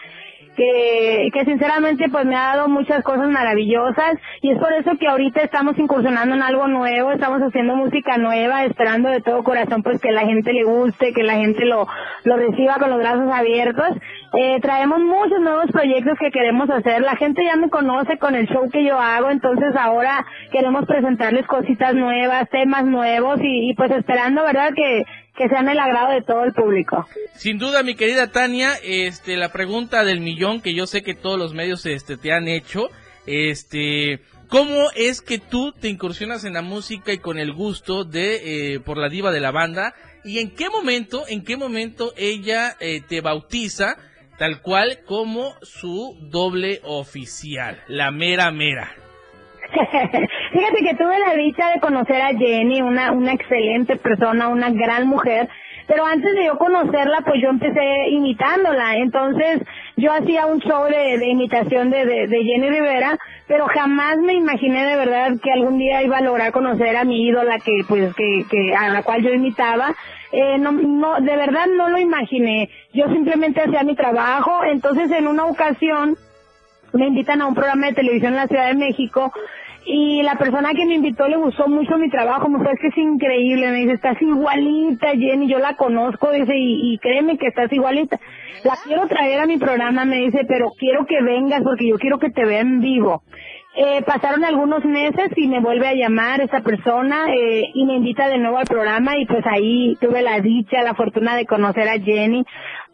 que, 0.60 1.30
que 1.32 1.46
sinceramente 1.46 2.10
pues 2.10 2.26
me 2.26 2.36
ha 2.36 2.56
dado 2.56 2.68
muchas 2.68 3.02
cosas 3.02 3.30
maravillosas 3.30 4.18
y 4.42 4.52
es 4.52 4.60
por 4.60 4.74
eso 4.74 4.92
que 5.00 5.08
ahorita 5.08 5.42
estamos 5.42 5.80
incursionando 5.80 6.36
en 6.36 6.42
algo 6.42 6.68
nuevo, 6.68 7.14
estamos 7.14 7.40
haciendo 7.42 7.78
música 7.78 8.18
nueva, 8.18 8.66
esperando 8.66 9.08
de 9.08 9.22
todo 9.22 9.42
corazón 9.42 9.84
pues 9.84 10.02
que 10.02 10.12
la 10.12 10.26
gente 10.26 10.52
le 10.52 10.66
guste, 10.66 11.14
que 11.14 11.24
la 11.24 11.36
gente 11.36 11.64
lo, 11.64 11.88
lo 12.26 12.36
reciba 12.36 12.76
con 12.76 12.90
los 12.90 13.00
brazos 13.00 13.32
abiertos. 13.32 13.88
Eh, 14.38 14.60
traemos 14.62 15.00
muchos 15.00 15.40
nuevos 15.40 15.72
proyectos 15.72 16.18
que 16.20 16.30
queremos 16.30 16.70
hacer, 16.70 17.02
la 17.04 17.16
gente 17.16 17.42
ya 17.44 17.56
me 17.56 17.70
conoce 17.70 18.18
con 18.18 18.36
el 18.36 18.46
show 18.48 18.70
que 18.70 18.84
yo 18.84 19.00
hago, 19.00 19.30
entonces 19.30 19.74
ahora 19.78 20.26
queremos 20.52 20.86
presentarles 20.86 21.48
cositas 21.48 21.96
nuevas, 21.96 22.50
temas 22.50 22.84
nuevos 22.84 23.40
y, 23.42 23.72
y 23.72 23.76
pues 23.76 23.92
esperando, 23.92 24.44
¿verdad? 24.44 24.72
Que, 24.76 25.06
que 25.40 25.48
sean 25.48 25.70
el 25.70 25.80
agrado 25.80 26.12
de 26.12 26.22
todo 26.22 26.44
el 26.44 26.52
público. 26.52 27.08
Sin 27.34 27.58
duda, 27.58 27.82
mi 27.82 27.96
querida 27.96 28.28
Tania, 28.28 28.74
este, 28.84 29.38
la 29.38 29.54
pregunta 29.54 30.04
del 30.04 30.20
millón 30.20 30.62
que 30.62 30.74
yo 30.76 30.86
sé 30.86 31.02
que 31.02 31.14
todos 31.14 31.40
los 31.40 31.54
medios 31.54 31.86
este, 31.86 32.18
te 32.18 32.34
han 32.34 32.50
hecho, 32.50 32.90
este, 33.26 34.20
¿cómo 34.50 34.90
es 34.98 35.22
que 35.22 35.40
tú 35.40 35.72
te 35.72 35.88
incursionas 35.88 36.44
en 36.44 36.56
la 36.56 36.62
música 36.62 37.14
y 37.14 37.20
con 37.20 37.40
el 37.40 37.54
gusto 37.54 38.04
de, 38.04 38.74
eh, 38.74 38.80
por 38.82 38.98
la 38.98 39.08
diva 39.08 39.32
de 39.32 39.40
la 39.40 39.52
banda? 39.52 39.94
¿Y 40.26 40.40
en 40.40 40.54
qué 40.54 40.70
momento, 40.70 41.24
en 41.30 41.46
qué 41.46 41.56
momento 41.56 42.12
ella 42.18 42.76
eh, 42.82 43.00
te 43.08 43.22
bautiza 43.22 43.96
tal 44.38 44.62
cual 44.62 45.00
como 45.06 45.56
su 45.62 46.18
doble 46.20 46.82
oficial, 46.84 47.82
la 47.88 48.12
mera 48.12 48.52
mera? 48.52 48.94
Fíjate 50.52 50.84
que 50.84 50.96
tuve 50.96 51.20
la 51.20 51.36
dicha 51.36 51.70
de 51.70 51.80
conocer 51.80 52.22
a 52.22 52.36
Jenny, 52.36 52.82
una, 52.82 53.12
una 53.12 53.34
excelente 53.34 53.96
persona, 53.98 54.48
una 54.48 54.72
gran 54.72 55.08
mujer, 55.08 55.48
Pero 55.88 56.06
antes 56.06 56.36
de 56.36 56.46
yo 56.46 56.58
conocerla, 56.58 57.22
pues 57.22 57.42
yo 57.42 57.50
empecé 57.50 58.10
imitándola. 58.10 58.98
Entonces, 58.98 59.62
yo 59.98 60.12
hacía 60.12 60.46
un 60.46 60.60
show 60.60 60.86
de, 60.86 61.28
imitación 61.28 61.90
de, 61.90 62.06
de, 62.06 62.44
Jenny 62.44 62.70
Rivera, 62.70 63.18
pero 63.48 63.68
jamás 63.68 64.18
me 64.18 64.34
imaginé 64.34 64.86
de 64.86 64.96
verdad 64.96 65.34
que 65.42 65.52
algún 65.52 65.78
día 65.78 66.04
iba 66.04 66.18
a 66.18 66.22
lograr 66.22 66.52
conocer 66.52 66.96
a 66.96 67.06
mi 67.06 67.28
ídola 67.28 67.60
que, 67.60 67.84
pues, 67.88 68.14
que, 68.16 68.46
que, 68.50 68.76
a 68.76 68.90
la 68.90 69.04
cual 69.04 69.24
yo 69.24 69.32
imitaba. 69.32 69.96
Eh, 70.32 70.60
no, 70.60 70.72
no, 70.72 71.20
de 71.22 71.36
verdad 71.36 71.66
no 71.76 71.90
lo 71.90 71.98
imaginé. 71.98 72.70
Yo 72.94 73.08
simplemente 73.08 73.62
hacía 73.62 73.84
mi 73.84 73.96
trabajo. 73.96 74.64
Entonces, 74.64 75.12
en 75.12 75.28
una 75.28 75.46
ocasión, 75.46 76.18
me 76.94 77.08
invitan 77.08 77.42
a 77.42 77.48
un 77.48 77.56
programa 77.56 77.88
de 77.88 77.94
televisión 77.94 78.34
en 78.34 78.38
la 78.38 78.48
Ciudad 78.48 78.68
de 78.68 78.76
México 78.76 79.32
y 79.86 80.22
la 80.24 80.36
persona 80.36 80.70
que 80.74 80.86
me 80.86 80.96
invitó 80.96 81.28
le 81.28 81.38
gustó 81.38 81.68
mucho 81.68 81.98
mi 81.98 82.10
trabajo, 82.10 82.48
me 82.50 82.64
fue 82.64 82.78
que 82.80 82.88
es 82.88 82.98
increíble, 82.98 83.72
me 83.72 83.80
dice, 83.80 83.94
estás 83.94 84.22
igualita 84.22 85.12
Jenny, 85.12 85.48
yo 85.48 85.60
la 85.60 85.76
conozco, 85.76 86.32
dice, 86.32 86.56
y, 86.56 86.94
y 86.94 86.98
créeme 87.00 87.38
que 87.38 87.48
estás 87.48 87.72
igualita. 87.72 88.20
La 88.64 88.76
quiero 88.84 89.08
traer 89.08 89.40
a 89.40 89.46
mi 89.46 89.58
programa, 89.58 90.06
me 90.06 90.18
dice, 90.18 90.42
pero 90.48 90.72
quiero 90.78 91.06
que 91.06 91.22
vengas 91.24 91.64
porque 91.64 91.88
yo 91.88 91.98
quiero 91.98 92.20
que 92.20 92.30
te 92.30 92.46
vea 92.46 92.60
en 92.60 92.82
vivo. 92.82 93.24
Eh, 93.82 94.04
pasaron 94.06 94.44
algunos 94.44 94.84
meses 94.84 95.32
y 95.38 95.48
me 95.48 95.62
vuelve 95.62 95.88
a 95.88 95.94
llamar 95.94 96.42
esa 96.42 96.60
persona 96.60 97.34
eh, 97.34 97.64
y 97.74 97.86
me 97.86 97.94
invita 97.94 98.28
de 98.28 98.38
nuevo 98.38 98.58
al 98.58 98.66
programa 98.66 99.16
y 99.16 99.26
pues 99.26 99.42
ahí 99.48 99.96
tuve 100.02 100.22
la 100.22 100.42
dicha, 100.42 100.84
la 100.84 100.96
fortuna 100.96 101.38
de 101.38 101.46
conocer 101.46 101.88
a 101.88 101.98
Jenny. 101.98 102.44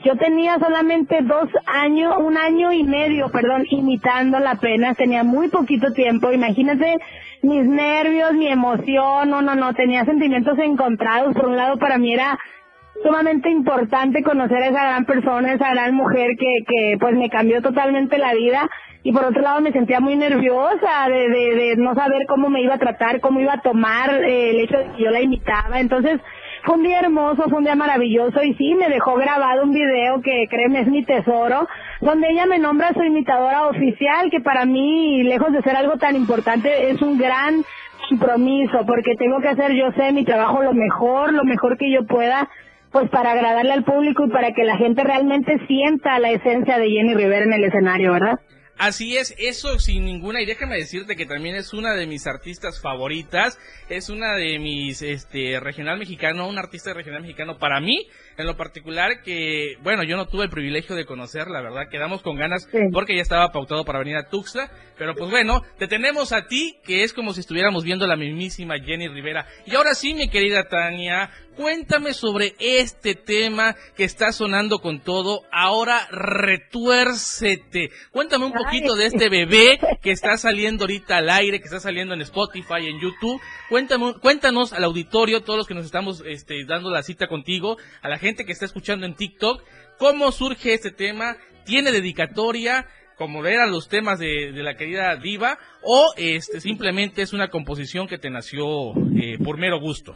Yo 0.04 0.16
tenía 0.16 0.60
solamente 0.60 1.24
dos 1.24 1.50
años, 1.66 2.14
un 2.20 2.38
año 2.38 2.72
y 2.72 2.84
medio, 2.84 3.30
perdón, 3.32 3.66
imitándola 3.72 4.52
apenas, 4.52 4.96
tenía 4.96 5.24
muy 5.24 5.48
poquito 5.48 5.92
tiempo, 5.92 6.32
imagínate 6.32 7.00
mis 7.42 7.66
nervios, 7.66 8.34
mi 8.34 8.50
emoción, 8.50 9.32
no, 9.32 9.42
no, 9.42 9.56
no, 9.56 9.74
tenía 9.74 10.06
sentimientos 10.06 10.60
encontrados, 10.60 11.34
por 11.34 11.48
un 11.48 11.58
lado 11.58 11.80
para 11.80 11.98
mí 11.98 12.14
era 12.14 12.38
sumamente 13.02 13.50
importante 13.50 14.22
conocer 14.22 14.62
a 14.62 14.68
esa 14.68 14.84
gran 14.84 15.06
persona, 15.06 15.54
esa 15.54 15.72
gran 15.72 15.96
mujer 15.96 16.38
que, 16.38 16.64
que 16.68 16.98
pues 17.00 17.16
me 17.16 17.32
cambió 17.32 17.64
totalmente 17.64 18.20
la 18.20 18.36
vida 18.36 18.70
y 19.06 19.12
por 19.12 19.24
otro 19.24 19.44
lado 19.44 19.62
me 19.62 19.72
sentía 19.72 20.00
muy 20.00 20.16
nerviosa 20.16 21.08
de, 21.08 21.30
de, 21.30 21.56
de 21.56 21.76
no 21.78 21.94
saber 21.94 22.26
cómo 22.28 22.50
me 22.50 22.64
iba 22.64 22.74
a 22.74 22.80
tratar, 22.80 23.20
cómo 23.20 23.40
iba 23.40 23.54
a 23.54 23.62
tomar 23.62 24.10
eh, 24.24 24.50
el 24.50 24.62
hecho 24.62 24.80
de 24.80 24.86
que 24.94 25.04
yo 25.04 25.12
la 25.12 25.22
imitaba. 25.22 25.80
Entonces 25.80 26.20
fue 26.64 26.74
un 26.74 26.84
día 26.84 27.02
hermoso, 27.02 27.44
fue 27.44 27.60
un 27.60 27.66
día 27.66 27.76
maravilloso 27.76 28.42
y 28.42 28.56
sí, 28.56 28.74
me 28.74 28.90
dejó 28.90 29.14
grabado 29.14 29.62
un 29.62 29.74
video 29.74 30.22
que 30.24 30.48
créeme 30.50 30.80
es 30.82 30.88
mi 30.88 31.06
tesoro, 31.06 31.68
donde 32.02 32.32
ella 32.32 32.48
me 32.48 32.58
nombra 32.58 32.94
su 32.94 33.04
imitadora 33.04 33.68
oficial, 33.68 34.32
que 34.32 34.40
para 34.42 34.66
mí, 34.66 35.22
lejos 35.22 35.54
de 35.54 35.62
ser 35.62 35.76
algo 35.76 35.98
tan 35.98 36.16
importante, 36.16 36.90
es 36.90 37.00
un 37.04 37.20
gran 37.20 37.62
compromiso, 38.10 38.88
porque 38.88 39.14
tengo 39.20 39.40
que 39.40 39.50
hacer, 39.50 39.74
yo 39.74 39.92
sé, 39.92 40.14
mi 40.14 40.26
trabajo 40.26 40.64
lo 40.64 40.74
mejor, 40.74 41.32
lo 41.32 41.44
mejor 41.44 41.78
que 41.78 41.92
yo 41.92 42.08
pueda, 42.08 42.50
pues 42.92 43.08
para 43.12 43.34
agradarle 43.34 43.74
al 43.74 43.84
público 43.84 44.26
y 44.26 44.32
para 44.32 44.52
que 44.52 44.64
la 44.64 44.78
gente 44.78 45.04
realmente 45.04 45.60
sienta 45.68 46.18
la 46.18 46.32
esencia 46.32 46.80
de 46.80 46.90
Jenny 46.90 47.14
Rivera 47.14 47.46
en 47.46 47.54
el 47.54 47.66
escenario, 47.66 48.12
¿verdad? 48.12 48.40
Así 48.78 49.16
es, 49.16 49.34
eso 49.38 49.80
sin 49.80 50.04
ninguna, 50.04 50.42
y 50.42 50.46
déjame 50.46 50.76
decirte 50.76 51.16
que 51.16 51.26
también 51.26 51.56
es 51.56 51.72
una 51.72 51.94
de 51.96 52.08
mis 52.08 52.28
artistas 52.28 52.82
favoritas, 52.82 53.58
es 53.88 54.10
una 54.10 54.36
de 54.36 54.60
mis, 54.60 55.02
este, 55.02 55.62
regional 55.62 55.98
mexicano, 55.98 56.50
un 56.50 56.58
artista 56.58 56.94
regional 56.94 57.22
mexicano 57.22 57.58
para 57.58 57.80
mí, 57.80 58.10
en 58.38 58.46
lo 58.46 58.58
particular 58.58 59.22
que, 59.24 59.78
bueno, 59.82 60.04
yo 60.04 60.18
no 60.18 60.28
tuve 60.28 60.46
el 60.46 60.50
privilegio 60.50 60.96
de 60.96 61.06
conocer, 61.06 61.48
la 61.48 61.62
verdad, 61.62 61.90
quedamos 61.90 62.22
con 62.22 62.36
ganas 62.36 62.68
porque 62.92 63.16
ya 63.16 63.22
estaba 63.22 63.52
pautado 63.52 63.86
para 63.86 64.00
venir 64.00 64.18
a 64.18 64.28
Tuxtla, 64.30 64.70
pero 64.98 65.16
pues 65.16 65.30
bueno, 65.30 65.62
te 65.78 65.88
tenemos 65.88 66.32
a 66.32 66.48
ti, 66.48 66.78
que 66.84 67.04
es 67.04 67.14
como 67.14 67.34
si 67.34 67.42
estuviéramos 67.42 67.84
viendo 67.84 68.08
la 68.08 68.16
mismísima 68.16 68.80
Jenny 68.80 69.08
Rivera. 69.08 69.46
Y 69.66 69.76
ahora 69.76 69.94
sí, 69.94 70.14
mi 70.14 70.30
querida 70.30 70.68
Tania, 70.68 71.32
Cuéntame 71.56 72.14
sobre 72.14 72.54
este 72.60 73.16
tema 73.16 73.78
que 73.96 74.04
está 74.04 74.34
sonando 74.34 74.80
con 74.80 75.00
todo. 75.00 75.44
Ahora 75.54 76.06
retuércete. 76.12 77.92
Cuéntame 78.12 78.46
un 78.46 78.52
poquito 78.52 78.96
de 78.96 79.06
este 79.06 79.30
bebé 79.30 79.80
que 80.02 80.12
está 80.12 80.38
saliendo 80.38 80.84
ahorita 80.84 81.18
al 81.18 81.30
aire, 81.30 81.60
que 81.60 81.66
está 81.66 81.80
saliendo 81.80 82.14
en 82.14 82.22
Spotify, 82.22 82.88
en 82.88 83.00
YouTube. 83.00 83.40
Cuéntame, 83.70 84.16
cuéntanos 84.22 84.74
al 84.74 84.84
auditorio, 84.84 85.44
todos 85.44 85.58
los 85.58 85.68
que 85.68 85.76
nos 85.76 85.86
estamos 85.86 86.22
este, 86.26 86.66
dando 86.66 86.92
la 86.92 87.04
cita 87.04 87.28
contigo, 87.28 87.78
a 88.02 88.10
la 88.10 88.18
gente 88.18 88.25
que 88.34 88.52
está 88.52 88.66
escuchando 88.66 89.06
en 89.06 89.16
TikTok, 89.16 89.64
cómo 90.00 90.32
surge 90.32 90.74
este 90.74 90.92
tema. 90.92 91.38
¿Tiene 91.66 91.92
dedicatoria? 91.92 92.88
como 93.18 93.46
eran 93.46 93.72
los 93.72 93.88
temas 93.88 94.20
de, 94.20 94.52
la 94.56 94.76
querida 94.76 95.16
diva 95.16 95.58
o 95.82 96.14
este 96.18 96.60
simplemente 96.60 97.22
es 97.22 97.32
una 97.32 97.48
composición 97.48 98.08
que 98.08 98.18
te 98.18 98.30
nació 98.30 98.92
eh, 99.16 99.38
por 99.42 99.58
mero 99.58 99.80
gusto 99.80 100.14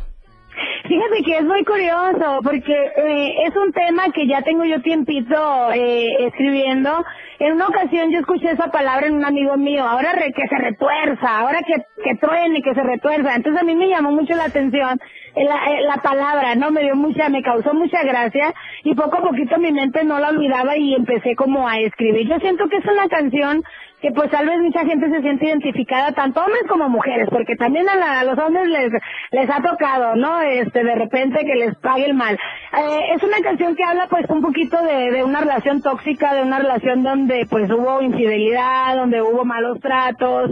Fíjate 0.89 1.23
que 1.23 1.37
es 1.37 1.43
muy 1.43 1.63
curioso 1.65 2.39
porque 2.43 2.73
eh, 2.73 3.33
es 3.45 3.55
un 3.55 3.71
tema 3.73 4.11
que 4.11 4.25
ya 4.27 4.41
tengo 4.41 4.65
yo 4.65 4.81
tiempito 4.81 5.71
eh, 5.71 6.07
escribiendo. 6.25 7.05
En 7.37 7.53
una 7.53 7.67
ocasión 7.67 8.11
yo 8.11 8.17
escuché 8.17 8.49
esa 8.51 8.71
palabra 8.71 9.05
en 9.05 9.13
un 9.13 9.23
amigo 9.23 9.55
mío, 9.55 9.83
ahora 9.83 10.13
que 10.13 10.47
se 10.47 10.57
retuerza, 10.57 11.39
ahora 11.39 11.59
que, 11.61 11.75
que 12.03 12.15
truene, 12.19 12.63
que 12.63 12.73
se 12.73 12.81
retuerza. 12.81 13.35
Entonces 13.35 13.61
a 13.61 13.65
mí 13.65 13.75
me 13.75 13.87
llamó 13.87 14.11
mucho 14.11 14.33
la 14.33 14.45
atención 14.45 14.99
la, 15.36 15.81
la 15.81 15.98
palabra, 15.98 16.55
¿no? 16.55 16.71
Me 16.71 16.81
dio 16.81 16.95
mucha, 16.95 17.29
me 17.29 17.41
causó 17.41 17.74
mucha 17.74 18.03
gracia 18.03 18.53
y 18.83 18.95
poco 18.95 19.17
a 19.17 19.21
poquito 19.21 19.57
mi 19.57 19.71
mente 19.71 20.03
no 20.03 20.19
la 20.19 20.29
olvidaba 20.29 20.77
y 20.77 20.95
empecé 20.95 21.36
como 21.36 21.67
a 21.67 21.79
escribir. 21.79 22.27
Yo 22.27 22.39
siento 22.39 22.67
que 22.69 22.77
es 22.77 22.86
una 22.86 23.07
canción 23.07 23.63
que 24.01 24.12
pues 24.12 24.29
tal 24.31 24.48
vez 24.48 24.59
mucha 24.59 24.86
gente 24.86 25.09
se 25.09 25.21
siente 25.21 25.45
identificada, 25.45 26.13
tanto 26.13 26.39
hombres 26.41 26.63
como 26.69 26.88
mujeres, 26.88 27.27
porque 27.29 27.55
también 27.55 27.88
a, 27.89 28.24
los 28.24 28.38
hombres 28.39 28.67
les, 28.67 28.91
les 29.31 29.50
ha 29.50 29.62
tocado, 29.62 30.15
¿no? 30.15 30.41
Este, 30.41 30.83
de 30.83 30.95
repente 30.95 31.45
que 31.45 31.55
les 31.55 31.75
pague 31.75 32.05
el 32.05 32.13
mal. 32.13 32.36
Eh, 32.36 33.00
es 33.15 33.24
una 33.24 33.39
canción 33.41 33.75
que 33.75 33.83
habla 33.83 34.07
pues 34.07 34.25
un 34.29 34.41
poquito 34.41 34.81
de, 34.81 35.12
de 35.12 35.24
una 35.24 35.41
relación 35.41 35.81
tóxica, 35.81 36.33
de 36.33 36.43
una 36.43 36.59
relación 36.59 37.03
donde 37.03 37.45
pues 37.50 37.69
hubo 37.71 38.01
infidelidad, 38.01 38.95
donde 38.95 39.21
hubo 39.21 39.43
malos 39.43 39.79
tratos, 39.81 40.51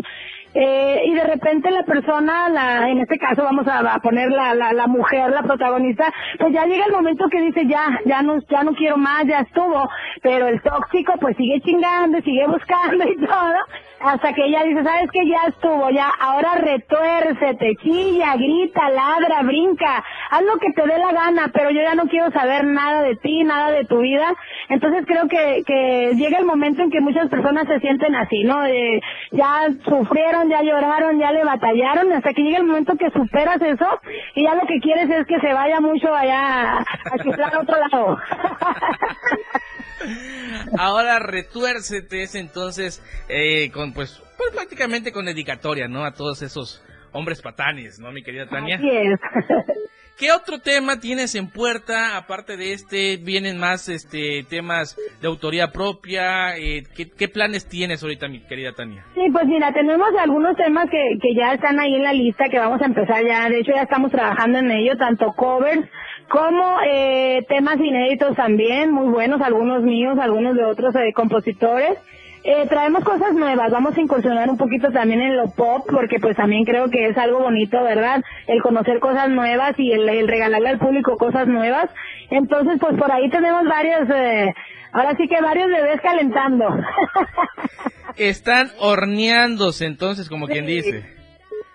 eh, 0.59 1.03
y 1.05 1.13
de 1.13 1.23
repente 1.23 1.69
la 1.69 1.83
persona, 1.83 2.49
la, 2.49 2.89
en 2.89 2.97
este 2.97 3.19
caso 3.19 3.43
vamos 3.43 3.67
a, 3.67 3.99
poner 3.99 4.31
la, 4.31 4.55
la, 4.55 4.73
la, 4.73 4.87
mujer, 4.87 5.29
la 5.29 5.43
protagonista, 5.43 6.11
pues 6.39 6.51
ya 6.51 6.65
llega 6.65 6.85
el 6.85 6.93
momento 6.93 7.29
que 7.29 7.41
dice 7.41 7.67
ya, 7.67 8.01
ya 8.05 8.23
no, 8.23 8.39
ya 8.49 8.63
no 8.63 8.73
quiero 8.73 8.97
más, 8.97 9.23
ya 9.27 9.41
estuvo, 9.41 9.87
pero 10.23 10.47
el 10.47 10.59
tóxico 10.63 11.13
pues 11.21 11.37
sigue 11.37 11.61
chingando, 11.61 12.19
sigue 12.21 12.47
buscando 12.47 13.03
y 13.07 13.17
todo, 13.25 13.53
hasta 13.99 14.33
que 14.33 14.45
ella 14.45 14.63
dice, 14.63 14.83
sabes 14.83 15.09
que 15.11 15.27
ya 15.27 15.47
estuvo, 15.47 15.89
ya, 15.89 16.09
ahora 16.19 16.55
retuércete, 16.55 17.75
chilla, 17.81 18.35
grita, 18.35 18.89
ladra, 18.89 19.41
brinca, 19.43 20.03
haz 20.29 20.41
lo 20.43 20.57
que 20.57 20.71
te 20.73 20.85
dé 20.85 20.97
la 20.97 21.11
gana, 21.11 21.49
pero 21.53 21.71
yo 21.71 21.81
ya 21.81 21.95
no 21.95 22.07
quiero 22.07 22.31
saber 22.31 22.65
nada 22.65 23.01
de 23.03 23.15
ti, 23.15 23.43
nada 23.43 23.71
de 23.71 23.85
tu 23.85 23.99
vida. 23.99 24.33
Entonces 24.69 25.05
creo 25.07 25.27
que, 25.27 25.63
que 25.65 26.13
llega 26.15 26.37
el 26.37 26.45
momento 26.45 26.83
en 26.83 26.91
que 26.91 27.01
muchas 27.01 27.29
personas 27.29 27.67
se 27.67 27.79
sienten 27.79 28.15
así, 28.15 28.43
¿no? 28.43 28.57
ya 29.31 29.67
sufrieron, 29.85 30.49
ya 30.49 30.61
lloraron, 30.61 31.19
ya 31.19 31.31
le 31.31 31.43
batallaron, 31.43 32.11
hasta 32.13 32.33
que 32.33 32.41
llega 32.41 32.57
el 32.57 32.65
momento 32.65 32.97
que 32.97 33.09
superas 33.11 33.61
eso 33.61 33.99
y 34.35 34.43
ya 34.43 34.55
lo 34.55 34.65
que 34.67 34.79
quieres 34.79 35.09
es 35.09 35.25
que 35.25 35.39
se 35.39 35.53
vaya 35.53 35.79
mucho 35.79 36.13
allá 36.13 36.79
a 36.79 37.23
chiflar 37.23 37.55
a 37.55 37.59
otro 37.59 37.77
lado. 37.77 38.17
Ahora 40.77 41.19
retuércete 41.19 42.23
es 42.23 42.35
entonces 42.35 43.03
eh, 43.29 43.71
con 43.71 43.93
pues, 43.93 44.21
pues, 44.37 44.51
prácticamente 44.51 45.11
con 45.11 45.25
dedicatoria, 45.25 45.87
¿no? 45.87 46.05
A 46.05 46.13
todos 46.13 46.41
esos 46.41 46.83
hombres 47.11 47.41
patanes, 47.41 47.99
¿no, 47.99 48.11
mi 48.11 48.23
querida 48.23 48.47
Tania? 48.47 48.79
¿Qué 50.17 50.31
otro 50.31 50.57
tema 50.57 50.99
tienes 50.99 51.35
en 51.35 51.47
puerta? 51.47 52.17
Aparte 52.17 52.57
de 52.57 52.73
este, 52.73 53.17
vienen 53.17 53.59
más 53.59 53.87
este 53.87 54.43
temas 54.49 54.97
de 55.21 55.27
autoría 55.27 55.67
propia. 55.67 56.57
Eh, 56.57 56.85
¿qué, 56.95 57.27
planes 57.27 57.67
tienes 57.69 58.01
ahorita, 58.01 58.27
mi 58.27 58.39
querida 58.39 58.73
Tania? 58.73 59.05
Sí, 59.13 59.21
pues 59.31 59.45
mira, 59.45 59.71
tenemos 59.73 60.07
algunos 60.19 60.55
temas 60.55 60.89
que, 60.89 61.19
que 61.21 61.35
ya 61.35 61.53
están 61.53 61.79
ahí 61.79 61.93
en 61.93 62.03
la 62.03 62.13
lista, 62.13 62.49
que 62.49 62.57
vamos 62.57 62.81
a 62.81 62.85
empezar 62.85 63.23
ya. 63.27 63.47
De 63.47 63.59
hecho, 63.59 63.73
ya 63.75 63.83
estamos 63.83 64.09
trabajando 64.09 64.57
en 64.57 64.71
ello, 64.71 64.97
tanto 64.97 65.33
covers 65.33 65.87
como 66.29 66.79
eh, 66.85 67.45
temas 67.47 67.77
inéditos 67.77 68.35
también, 68.35 68.91
muy 68.91 69.07
buenos, 69.09 69.41
algunos 69.41 69.83
míos, 69.83 70.17
algunos 70.19 70.55
de 70.55 70.65
otros 70.65 70.95
eh, 70.95 71.13
compositores. 71.13 71.97
Eh, 72.43 72.65
traemos 72.69 73.03
cosas 73.03 73.33
nuevas, 73.33 73.71
vamos 73.71 73.97
a 73.97 74.01
incursionar 74.01 74.49
un 74.49 74.57
poquito 74.57 74.89
también 74.91 75.19
en 75.19 75.35
lo 75.35 75.49
pop, 75.49 75.85
porque 75.91 76.17
pues 76.19 76.37
también 76.37 76.63
creo 76.63 76.89
que 76.89 77.07
es 77.07 77.17
algo 77.17 77.39
bonito, 77.39 77.83
¿verdad? 77.83 78.23
El 78.47 78.61
conocer 78.61 78.99
cosas 78.99 79.29
nuevas 79.29 79.73
y 79.77 79.91
el, 79.91 80.27
regalarle 80.27 80.69
al 80.69 80.79
público 80.79 81.17
cosas 81.17 81.47
nuevas. 81.47 81.89
Entonces, 82.29 82.77
pues 82.79 82.95
por 82.97 83.11
ahí 83.11 83.29
tenemos 83.29 83.65
varios, 83.65 84.09
eh, 84.09 84.53
ahora 84.93 85.15
sí 85.17 85.27
que 85.27 85.41
varios 85.41 85.69
bebés 85.69 85.99
calentando. 85.99 86.69
Están 88.15 88.71
horneándose 88.79 89.85
entonces, 89.85 90.29
como 90.29 90.47
quien 90.47 90.65
dice. 90.65 91.16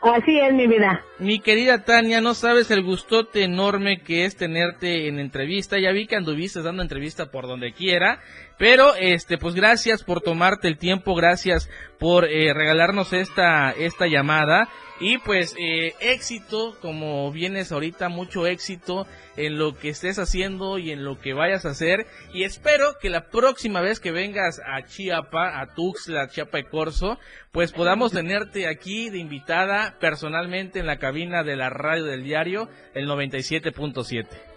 Así 0.03 0.37
es 0.41 0.53
mi 0.53 0.67
vida. 0.67 1.05
Mi 1.21 1.39
querida 1.39 1.85
Tania, 1.85 2.21
no 2.21 2.35
sabes 2.35 2.73
el 2.73 2.83
gustote 2.83 3.45
enorme 3.45 4.01
que 4.01 4.25
es 4.25 4.37
tenerte 4.37 5.07
en 5.07 5.21
entrevista. 5.21 5.79
Ya 5.79 5.93
vi 5.93 6.09
que 6.09 6.17
anduviste 6.17 6.61
dando 6.61 6.83
entrevista 6.83 7.31
por 7.31 7.47
donde 7.47 7.73
quiera, 7.73 8.21
pero 8.59 8.97
este, 8.97 9.39
pues 9.39 9.55
gracias 9.55 10.03
por 10.03 10.21
tomarte 10.21 10.67
el 10.67 10.77
tiempo, 10.77 11.15
gracias 11.15 11.71
por 12.01 12.25
eh, 12.25 12.53
regalarnos 12.53 13.13
esta 13.13 13.71
esta 13.71 14.09
llamada. 14.09 14.69
Y 15.03 15.19
pues 15.19 15.57
eh, 15.59 15.95
éxito, 15.99 16.77
como 16.81 17.33
vienes 17.33 17.73
ahorita, 17.73 18.09
mucho 18.09 18.47
éxito 18.47 19.05
en 19.37 19.59
lo 19.59 19.77
que 19.77 19.89
estés 19.89 20.21
haciendo 20.21 20.79
y 20.79 20.93
en 20.93 21.05
lo 21.05 21.19
que 21.19 21.35
vayas 21.35 21.67
a 21.67 21.71
hacer. 21.71 22.07
Y 22.33 22.45
espero 22.45 22.99
que 23.01 23.11
la 23.11 23.29
próxima 23.29 23.81
vez 23.81 23.99
que 23.99 24.13
vengas 24.13 24.61
a 24.65 24.85
Chiapa, 24.85 25.61
a 25.61 25.75
Tuxtla, 25.75 26.29
Chiapa 26.29 26.59
de 26.59 26.69
Corzo, 26.69 27.19
pues 27.51 27.73
podamos 27.73 28.13
tenerte 28.13 28.69
aquí 28.69 29.11
de 29.11 29.19
invitada 29.19 29.99
personalmente 29.99 30.79
en 30.79 30.87
la 30.87 30.99
cabina 30.99 31.43
de 31.43 31.57
la 31.57 31.69
radio 31.69 32.05
del 32.05 32.23
diario, 32.23 32.69
el 32.95 33.09
97.7. 33.09 34.52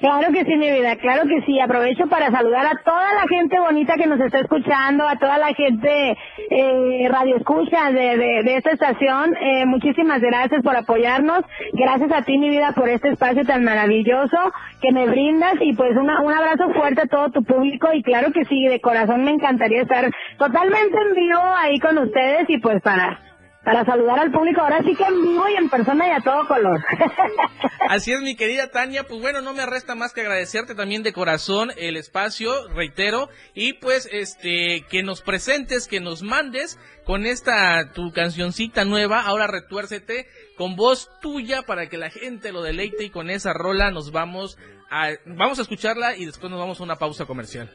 Claro 0.00 0.32
que 0.32 0.44
sí, 0.44 0.56
mi 0.56 0.70
vida, 0.70 0.94
claro 0.96 1.28
que 1.28 1.42
sí. 1.42 1.58
Aprovecho 1.58 2.06
para 2.06 2.30
saludar 2.30 2.66
a 2.66 2.80
toda 2.84 3.14
la 3.14 3.26
gente 3.28 3.58
bonita 3.58 3.96
que 3.96 4.06
nos 4.06 4.20
está 4.20 4.38
escuchando, 4.38 5.08
a 5.08 5.16
toda 5.16 5.38
la 5.38 5.52
gente 5.54 6.16
eh, 6.50 7.08
radio 7.10 7.36
escucha 7.36 7.90
de, 7.90 8.16
de, 8.16 8.56
esta 8.56 8.70
estación. 8.70 9.34
Eh, 9.40 9.66
muchísimas 9.66 10.20
gracias 10.20 10.62
por 10.62 10.76
apoyarnos. 10.76 11.40
Gracias 11.72 12.12
a 12.12 12.22
ti, 12.22 12.38
mi 12.38 12.48
vida, 12.48 12.72
por 12.72 12.88
este 12.88 13.08
espacio 13.08 13.44
tan 13.44 13.64
maravilloso 13.64 14.38
que 14.80 14.92
me 14.92 15.06
brindas 15.06 15.54
y 15.60 15.74
pues 15.74 15.96
una, 15.96 16.20
un 16.20 16.32
abrazo 16.32 16.70
fuerte 16.74 17.02
a 17.02 17.06
todo 17.06 17.30
tu 17.30 17.42
público 17.42 17.88
y 17.92 18.02
claro 18.04 18.30
que 18.32 18.44
sí, 18.44 18.68
de 18.68 18.80
corazón 18.80 19.24
me 19.24 19.32
encantaría 19.32 19.82
estar 19.82 20.08
totalmente 20.38 20.96
en 20.96 21.14
vivo 21.14 21.42
ahí 21.56 21.80
con 21.80 21.98
ustedes 21.98 22.48
y 22.48 22.58
pues 22.58 22.80
para 22.82 23.18
para 23.64 23.84
saludar 23.84 24.18
al 24.18 24.30
público. 24.30 24.60
Ahora 24.60 24.82
sí 24.82 24.94
que 24.94 25.04
en 25.04 25.22
vivo 25.22 25.48
y 25.48 25.56
en 25.56 25.68
persona 25.68 26.08
y 26.08 26.10
a 26.10 26.20
todo 26.20 26.46
color. 26.46 26.84
Así 27.88 28.12
es, 28.12 28.20
mi 28.20 28.36
querida 28.36 28.70
Tania. 28.70 29.04
Pues 29.04 29.20
bueno, 29.20 29.40
no 29.40 29.52
me 29.52 29.66
resta 29.66 29.94
más 29.94 30.12
que 30.12 30.20
agradecerte 30.20 30.74
también 30.74 31.02
de 31.02 31.12
corazón 31.12 31.70
el 31.76 31.96
espacio, 31.96 32.68
reitero, 32.68 33.28
y 33.54 33.74
pues 33.74 34.08
este 34.12 34.84
que 34.88 35.02
nos 35.02 35.22
presentes, 35.22 35.88
que 35.88 36.00
nos 36.00 36.22
mandes 36.22 36.78
con 37.04 37.26
esta 37.26 37.92
tu 37.92 38.12
cancioncita 38.12 38.84
nueva. 38.84 39.22
Ahora 39.22 39.46
retuércete 39.46 40.26
con 40.56 40.76
voz 40.76 41.10
tuya 41.20 41.62
para 41.62 41.88
que 41.88 41.98
la 41.98 42.10
gente 42.10 42.52
lo 42.52 42.62
deleite 42.62 43.04
y 43.04 43.10
con 43.10 43.30
esa 43.30 43.52
rola 43.52 43.90
nos 43.90 44.12
vamos 44.12 44.58
a 44.90 45.10
vamos 45.26 45.58
a 45.58 45.62
escucharla 45.62 46.16
y 46.16 46.24
después 46.24 46.50
nos 46.50 46.60
vamos 46.60 46.80
a 46.80 46.84
una 46.84 46.96
pausa 46.96 47.26
comercial. 47.26 47.70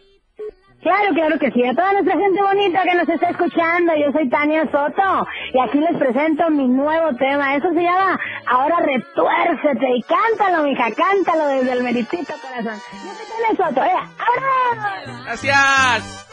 Claro, 0.84 1.14
claro 1.14 1.40
que 1.40 1.50
sí. 1.52 1.66
A 1.66 1.74
toda 1.74 1.94
nuestra 1.94 2.18
gente 2.18 2.42
bonita 2.42 2.84
que 2.84 2.96
nos 2.96 3.08
está 3.10 3.30
escuchando, 3.30 3.94
yo 3.96 4.12
soy 4.12 4.30
Tania 4.30 4.66
Soto 4.70 5.26
y 5.54 5.60
aquí 5.60 5.80
les 5.80 5.98
presento 5.98 6.50
mi 6.50 6.68
nuevo 6.68 7.16
tema. 7.18 7.56
Eso 7.56 7.70
se 7.74 7.82
llama 7.82 8.20
Ahora 8.46 8.78
retuércete 8.82 9.96
y 9.96 10.04
cántalo, 10.04 10.64
mija, 10.64 10.90
cántalo 10.92 11.48
desde 11.48 11.72
el 11.72 11.84
meritito 11.84 12.34
corazón. 12.42 12.80
Yo 12.92 13.14
soy 13.14 13.26
Tania 13.32 13.56
Soto, 13.66 13.84
¿eh? 13.84 13.96
¡Ahora! 14.20 15.24
Gracias. 15.26 16.24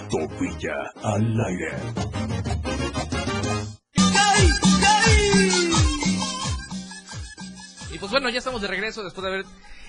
Topilla 0.00 0.74
al 1.02 1.38
aire. 1.46 1.76
Y 7.92 7.98
pues 7.98 8.10
bueno, 8.10 8.30
ya 8.30 8.38
estamos 8.38 8.62
de 8.62 8.68
regreso 8.68 9.02
después 9.04 9.22
de 9.22 9.28
haber 9.28 9.44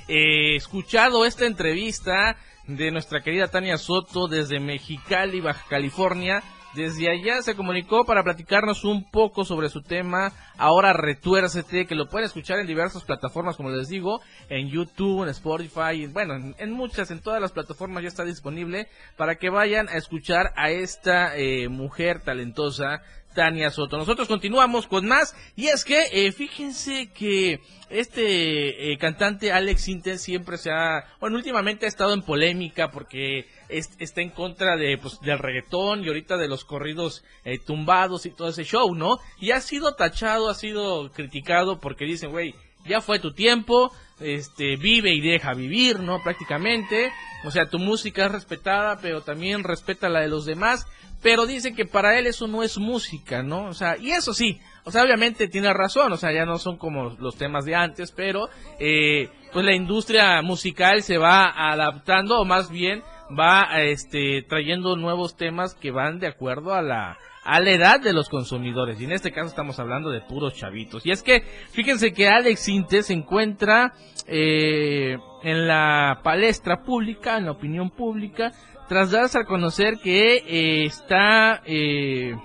eh, 0.10 0.58
escuchado 0.58 1.26
esta 1.26 1.46
entrevista 1.46 2.36
de 2.68 2.92
nuestra 2.92 3.22
querida 3.22 3.48
Tania 3.48 3.78
Soto 3.78 4.28
desde 4.28 4.60
Mexicali, 4.60 5.40
Baja 5.40 5.66
California. 5.70 6.44
Desde 6.76 7.08
allá 7.08 7.42
se 7.44 7.56
comunicó 7.56 8.04
para 8.04 8.24
platicarnos 8.24 8.84
un 8.84 9.10
poco 9.12 9.46
sobre 9.46 9.70
su 9.70 9.84
tema. 9.84 10.32
Ahora 10.58 10.92
retuércete, 10.94 11.86
que 11.86 11.94
lo 11.94 12.10
pueden 12.10 12.26
escuchar 12.26 12.60
en 12.60 12.66
diversas 12.66 13.04
plataformas, 13.04 13.58
como 13.58 13.70
les 13.70 13.90
digo, 13.90 14.22
en 14.50 14.70
YouTube, 14.70 15.24
en 15.24 15.30
Spotify, 15.30 16.08
bueno, 16.08 16.54
en, 16.58 16.72
muchas, 16.72 17.12
en 17.12 17.22
todas 17.22 17.40
las 17.40 17.52
plataformas 17.52 18.02
ya 18.02 18.10
está 18.10 18.24
disponible 18.24 18.88
para 19.18 19.36
que 19.36 19.50
vayan 19.50 19.88
a 19.88 19.98
escuchar 19.98 20.52
a 20.56 20.72
esta 20.72 21.38
eh, 21.38 21.70
mujer 21.70 22.22
talentosa 22.22 23.02
Tania 23.34 23.70
Soto. 23.70 23.98
Nosotros 23.98 24.28
continuamos 24.28 24.88
con 24.88 25.06
más 25.06 25.36
y 25.56 25.68
es 25.68 25.84
que 25.84 26.06
eh, 26.12 26.32
fíjense 26.32 27.12
que 27.14 27.60
este 27.90 28.92
eh, 28.92 28.98
cantante 28.98 29.52
Alex 29.52 29.88
Intel 29.88 30.20
siempre 30.20 30.58
se 30.58 30.72
ha, 30.72 31.06
bueno, 31.20 31.38
últimamente 31.38 31.86
ha 31.86 31.90
estado 31.90 32.14
en 32.14 32.24
polémica 32.24 32.92
porque 32.92 33.48
está 33.70 34.22
en 34.22 34.30
contra 34.30 34.78
de 34.78 34.98
pues, 34.98 35.20
del 35.22 35.40
reggaetón 35.40 36.04
y 36.04 36.08
ahorita 36.08 36.38
de 36.38 36.48
los 36.48 36.66
corridos 36.66 37.24
eh, 37.44 37.60
tumbados 37.60 38.26
y 38.26 38.32
todo 38.32 38.50
ese 38.50 38.64
show, 38.64 38.94
¿no? 38.96 39.20
Y 39.40 39.52
ha 39.52 39.62
sido 39.62 39.96
tachado, 39.96 40.50
ha 40.50 40.56
sido 40.56 41.12
criticado 41.12 41.80
porque 41.80 42.06
dicen, 42.06 42.32
güey, 42.32 42.56
ya 42.86 43.02
fue 43.02 43.20
tu 43.20 43.34
tiempo, 43.34 43.92
este, 44.20 44.76
vive 44.76 45.14
y 45.14 45.22
deja 45.22 45.54
vivir, 45.54 46.00
¿no? 46.00 46.22
Prácticamente. 46.22 47.12
O 47.46 47.52
sea, 47.52 47.70
tu 47.70 47.80
música 47.80 48.26
es 48.26 48.32
respetada, 48.32 49.00
pero 49.02 49.22
también 49.22 49.64
respeta 49.64 50.10
la 50.10 50.22
de 50.22 50.30
los 50.30 50.46
demás 50.46 50.86
pero 51.24 51.48
dice 51.48 51.74
que 51.74 51.86
para 51.86 52.20
él 52.20 52.28
eso 52.28 52.48
no 52.48 52.62
es 52.62 52.78
música, 52.78 53.42
¿no? 53.42 53.66
O 53.68 53.74
sea, 53.74 53.98
y 53.98 54.12
eso 54.12 54.34
sí, 54.34 54.60
o 54.84 54.92
sea, 54.92 55.04
obviamente 55.04 55.48
tiene 55.48 55.74
razón, 55.74 56.12
o 56.12 56.18
sea, 56.18 56.34
ya 56.34 56.46
no 56.46 56.60
son 56.60 56.78
como 56.78 57.12
los 57.18 57.38
temas 57.38 57.66
de 57.66 57.74
antes, 57.74 58.12
pero 58.12 58.50
eh, 58.78 59.30
pues 59.54 59.66
la 59.66 59.74
industria 59.74 60.42
musical 60.42 61.02
se 61.02 61.18
va 61.18 61.50
adaptando, 61.72 62.40
o 62.40 62.46
más 62.46 62.70
bien 62.70 63.02
va 63.40 63.82
este, 63.82 64.44
trayendo 64.48 64.98
nuevos 64.98 65.38
temas 65.38 65.74
que 65.74 65.92
van 65.92 66.20
de 66.20 66.28
acuerdo 66.28 66.74
a 66.74 66.82
la, 66.82 67.18
a 67.44 67.60
la 67.62 67.72
edad 67.72 68.02
de 68.02 68.14
los 68.14 68.28
consumidores. 68.28 69.00
Y 69.00 69.06
en 69.06 69.14
este 69.14 69.32
caso 69.32 69.48
estamos 69.48 69.80
hablando 69.80 70.10
de 70.10 70.22
puros 70.22 70.56
chavitos. 70.56 71.06
Y 71.06 71.12
es 71.12 71.24
que, 71.24 71.42
fíjense 71.72 72.12
que 72.12 72.28
Alex 72.28 72.68
Inte 72.68 73.02
se 73.02 73.14
encuentra 73.14 73.94
eh, 74.28 75.18
en 75.44 75.68
la 75.68 76.20
palestra 76.24 76.84
pública, 76.84 77.38
en 77.38 77.46
la 77.46 77.52
opinión 77.52 77.90
pública, 77.90 78.52
tras 78.88 79.12
darse 79.12 79.40
a 79.40 79.46
conocer 79.46 80.00
que 80.00 80.36
eh, 80.36 80.86
está 80.86 81.62
eh, 81.66 82.36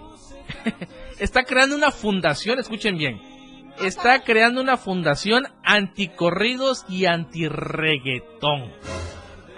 está 1.18 1.44
creando 1.44 1.76
una 1.76 1.90
fundación, 1.90 2.58
escuchen 2.58 2.96
bien, 2.96 3.20
está 3.82 4.20
creando 4.20 4.60
una 4.60 4.76
fundación 4.76 5.44
anticorridos 5.64 6.84
y 6.88 7.06
antirreguetón. 7.06 8.72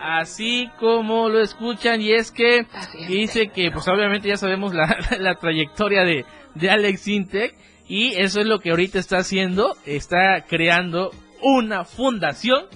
Así 0.01 0.71
como 0.79 1.29
lo 1.29 1.41
escuchan 1.41 2.01
y 2.01 2.13
es 2.13 2.33
que 2.33 2.67
dice 3.07 3.49
que 3.49 3.71
pues 3.71 3.87
obviamente 3.87 4.29
ya 4.29 4.37
sabemos 4.37 4.75
la, 4.75 4.97
la 5.19 5.35
trayectoria 5.35 6.05
de, 6.05 6.25
de 6.55 6.71
Alex 6.71 7.07
Intec 7.09 7.55
y 7.87 8.15
eso 8.15 8.41
es 8.41 8.47
lo 8.47 8.61
que 8.61 8.71
ahorita 8.71 8.99
está 8.99 9.19
haciendo, 9.19 9.77
está 9.85 10.45
creando 10.49 11.11
una 11.43 11.85
fundación 11.85 12.67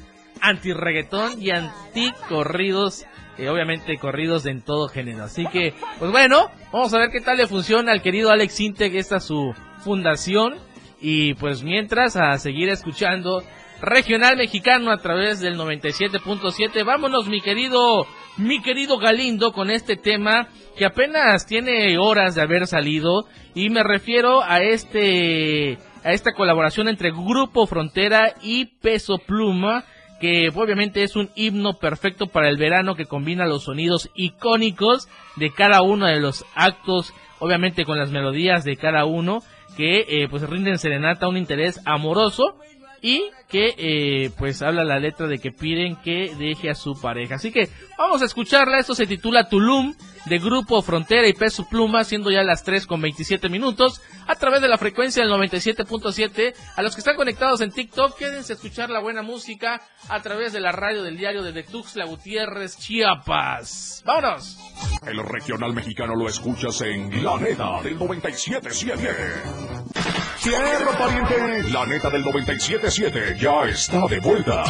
anti-reggaetón 0.41 1.41
y 1.41 1.51
anticorridos 1.51 3.07
eh, 3.39 3.49
obviamente 3.49 3.99
corridos 3.99 4.47
en 4.47 4.63
todo 4.63 4.89
género. 4.89 5.25
Así 5.25 5.47
que, 5.47 5.75
pues 5.99 6.11
bueno, 6.11 6.51
vamos 6.73 6.95
a 6.95 6.99
ver 6.99 7.11
qué 7.11 7.21
tal 7.21 7.37
le 7.37 7.47
funciona 7.47 7.93
al 7.93 8.03
querido 8.03 8.31
Alex 8.31 8.61
Integ, 8.61 8.97
esta 8.97 9.21
su 9.21 9.55
fundación. 9.83 10.55
Y 11.01 11.35
pues 11.35 11.63
mientras, 11.63 12.17
a 12.17 12.39
seguir 12.39 12.69
escuchando 12.69 13.43
Regional 13.81 14.37
Mexicano 14.37 14.91
a 14.91 14.99
través 14.99 15.41
del 15.41 15.59
97.7. 15.59 16.85
Vámonos, 16.85 17.29
mi 17.29 17.41
querido, 17.41 18.07
mi 18.39 18.63
querido 18.63 18.99
Galindo, 18.99 19.53
con 19.53 19.71
este 19.71 19.97
tema 19.97 20.49
que 20.77 20.87
apenas 20.87 21.47
tiene 21.47 21.99
horas 21.99 22.35
de 22.35 22.43
haber 22.43 22.67
salido. 22.67 23.27
Y 23.55 23.71
me 23.71 23.83
refiero 23.83 24.43
a 24.43 24.61
este, 24.63 25.79
a 26.03 26.13
esta 26.13 26.33
colaboración 26.33 26.89
entre 26.89 27.11
Grupo 27.11 27.67
Frontera 27.67 28.35
y 28.43 28.67
Peso 28.81 29.19
Pluma 29.19 29.85
que 30.21 30.51
obviamente 30.55 31.03
es 31.03 31.17
un 31.17 31.31
himno 31.35 31.75
perfecto 31.75 32.27
para 32.27 32.49
el 32.49 32.57
verano 32.57 32.95
que 32.95 33.07
combina 33.07 33.47
los 33.47 33.65
sonidos 33.65 34.11
icónicos 34.15 35.09
de 35.37 35.51
cada 35.51 35.83
uno 35.83 36.07
de 36.07 36.21
los 36.21 36.45
actos, 36.55 37.13
obviamente 37.39 37.85
con 37.85 37.99
las 37.99 38.11
melodías 38.11 38.65
de 38.65 38.77
cada 38.77 39.05
uno, 39.05 39.43
que 39.77 40.05
eh, 40.09 40.29
pues 40.29 40.49
rinden 40.49 40.79
serenata 40.79 41.29
un 41.29 41.37
interés 41.37 41.81
amoroso 41.85 42.57
y 43.03 43.25
que 43.55 43.73
eh, 43.79 44.31
pues 44.37 44.63
habla 44.63 44.83
la 44.83 44.99
letra 44.99 45.29
de 45.29 45.39
que 45.39 45.53
piden 45.53 45.95
que 46.03 46.35
deje 46.37 46.71
a 46.71 46.75
su 46.75 47.01
pareja. 47.01 47.37
Así 47.37 47.53
que 47.53 47.69
vamos 47.97 48.21
a 48.21 48.25
escucharla, 48.25 48.81
esto 48.81 48.97
se 48.97 49.07
titula 49.07 49.49
Tulum 49.49 49.95
de 50.27 50.39
Grupo 50.41 50.83
Frontera 50.83 51.29
y 51.29 51.35
Peso 51.35 51.69
Pluma, 51.69 52.03
siendo 52.03 52.33
ya 52.33 52.43
las 52.43 52.65
3 52.65 52.85
con 52.85 53.01
27 53.01 53.49
minutos, 53.49 54.03
a 54.27 54.35
través 54.35 54.61
de 54.61 54.67
la 54.67 54.77
frecuencia 54.77 55.23
del 55.23 55.33
97.7. 55.33 56.53
A 56.75 56.83
los 56.83 56.97
que 56.97 57.01
están 57.01 57.15
conectados 57.15 57.61
en 57.61 57.71
TikTok, 57.71 58.19
quédense 58.19 58.55
a 58.55 58.57
escuchar 58.57 58.91
la 58.91 58.99
buena 58.99 59.23
música 59.23 59.81
a 60.09 60.21
través 60.21 60.53
de 60.53 60.59
la 60.59 60.73
radio 60.73 61.05
del 61.05 61.17
diario 61.17 61.45
de 61.45 61.63
Tuxtla 61.63 62.07
Gutiérrez, 62.07 62.77
Chiapas. 62.77 64.03
¡Vámonos! 64.05 64.59
El 65.07 65.25
regional 65.25 65.75
mexicano 65.75 66.17
lo 66.17 66.29
escuchas 66.29 66.81
en 66.81 67.23
La 67.23 67.39
Neta 67.39 67.81
del 67.83 67.97
97.7. 67.97 70.25
Cierro, 70.45 70.93
pariente. 70.99 71.71
La 71.71 71.87
neta 71.87 72.11
del 72.11 72.23
97.7 72.23 73.39
ya 73.45 73.69
está 73.69 74.07
de 74.07 74.21
vuelta. 74.21 74.65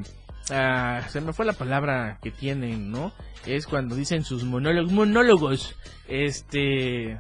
ah, 0.50 1.02
se 1.08 1.20
me 1.20 1.32
fue 1.32 1.46
la 1.46 1.52
palabra 1.52 2.18
que 2.20 2.32
tienen, 2.32 2.90
¿no? 2.90 3.12
Es 3.48 3.66
cuando 3.66 3.96
dicen 3.96 4.24
sus 4.24 4.44
monólogos, 4.44 4.92
monólogos, 4.92 5.74
este, 6.06 7.18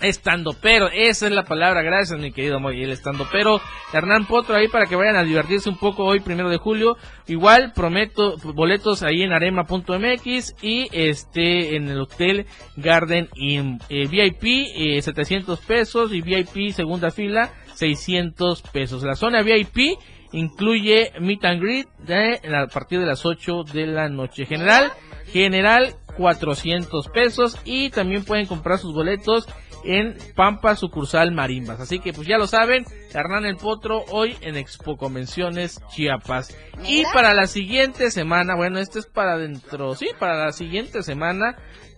estando 0.00 0.52
pero, 0.60 0.88
esa 0.88 1.26
es 1.26 1.32
la 1.32 1.44
palabra, 1.44 1.82
gracias 1.82 2.18
mi 2.18 2.32
querido 2.32 2.58
Moy, 2.58 2.82
el 2.82 2.90
estando 2.90 3.28
pero, 3.30 3.60
Hernán 3.92 4.26
Potro 4.26 4.56
ahí 4.56 4.66
para 4.66 4.86
que 4.86 4.96
vayan 4.96 5.14
a 5.14 5.22
divertirse 5.22 5.68
un 5.68 5.78
poco 5.78 6.04
hoy 6.04 6.18
primero 6.18 6.50
de 6.50 6.56
julio, 6.56 6.96
igual 7.28 7.72
prometo 7.72 8.36
boletos 8.38 9.04
ahí 9.04 9.22
en 9.22 9.32
arema.mx 9.32 10.56
y 10.60 10.88
este 10.90 11.76
en 11.76 11.88
el 11.88 12.00
hotel 12.00 12.46
Garden 12.76 13.28
Inn, 13.36 13.78
eh, 13.88 14.08
VIP 14.08 14.44
eh, 14.74 15.02
700 15.02 15.60
pesos 15.60 16.12
y 16.12 16.20
VIP 16.20 16.72
segunda 16.72 17.12
fila 17.12 17.52
600 17.74 18.62
pesos, 18.62 19.04
la 19.04 19.14
zona 19.14 19.42
VIP 19.42 19.98
incluye 20.32 21.12
meet 21.20 21.44
and 21.44 21.60
greet 21.60 21.88
de, 21.98 22.40
a 22.54 22.66
partir 22.66 23.00
de 23.00 23.06
las 23.06 23.24
8 23.24 23.64
de 23.72 23.86
la 23.86 24.08
noche. 24.08 24.46
General, 24.46 24.90
general 25.32 25.94
400 26.16 27.08
pesos. 27.08 27.58
Y 27.64 27.90
también 27.90 28.24
pueden 28.24 28.46
comprar 28.46 28.78
sus 28.78 28.94
boletos 28.94 29.48
en 29.84 30.16
Pampa 30.34 30.76
sucursal 30.76 31.32
Marimbas. 31.32 31.80
Así 31.80 31.98
que 31.98 32.12
pues 32.12 32.26
ya 32.26 32.38
lo 32.38 32.46
saben, 32.46 32.84
Hernán 33.12 33.44
el 33.44 33.56
Potro 33.56 34.04
hoy 34.10 34.36
en 34.40 34.56
Expo 34.56 34.96
Convenciones 34.96 35.80
Chiapas. 35.88 36.56
Y 36.86 37.04
para 37.12 37.34
la 37.34 37.46
siguiente 37.46 38.10
semana, 38.10 38.54
bueno, 38.56 38.78
este 38.78 38.98
es 38.98 39.06
para 39.06 39.38
dentro, 39.38 39.94
sí, 39.94 40.08
para 40.18 40.44
la 40.44 40.52
siguiente 40.52 41.02
semana, 41.02 41.56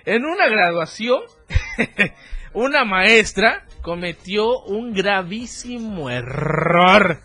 En 0.04 0.24
una 0.24 0.48
graduación, 0.48 1.22
una 2.54 2.84
maestra 2.84 3.66
cometió 3.82 4.60
un 4.60 4.92
gravísimo 4.92 6.10
error. 6.10 7.20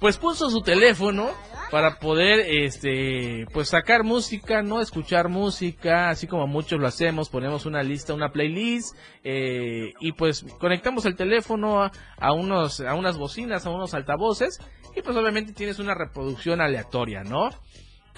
Pues 0.00 0.16
puso 0.16 0.48
su 0.48 0.60
teléfono 0.60 1.30
para 1.70 1.98
poder 1.98 2.40
este 2.40 3.46
pues 3.52 3.70
sacar 3.70 4.04
música, 4.04 4.62
no 4.62 4.80
escuchar 4.80 5.28
música, 5.28 6.08
así 6.08 6.26
como 6.26 6.46
muchos 6.46 6.80
lo 6.80 6.86
hacemos, 6.86 7.28
ponemos 7.28 7.66
una 7.66 7.82
lista, 7.82 8.14
una 8.14 8.30
playlist 8.30 8.96
eh, 9.24 9.92
y 10.00 10.12
pues 10.12 10.46
conectamos 10.60 11.04
el 11.04 11.16
teléfono 11.16 11.82
a, 11.82 11.92
a, 12.16 12.32
unos 12.32 12.80
a 12.80 12.94
unas 12.94 13.18
bocinas, 13.18 13.66
a 13.66 13.70
unos 13.70 13.92
altavoces 13.92 14.60
y 14.94 15.02
pues 15.02 15.16
obviamente 15.16 15.52
tienes 15.52 15.78
una 15.78 15.94
reproducción 15.94 16.60
aleatoria, 16.60 17.22
¿no? 17.22 17.50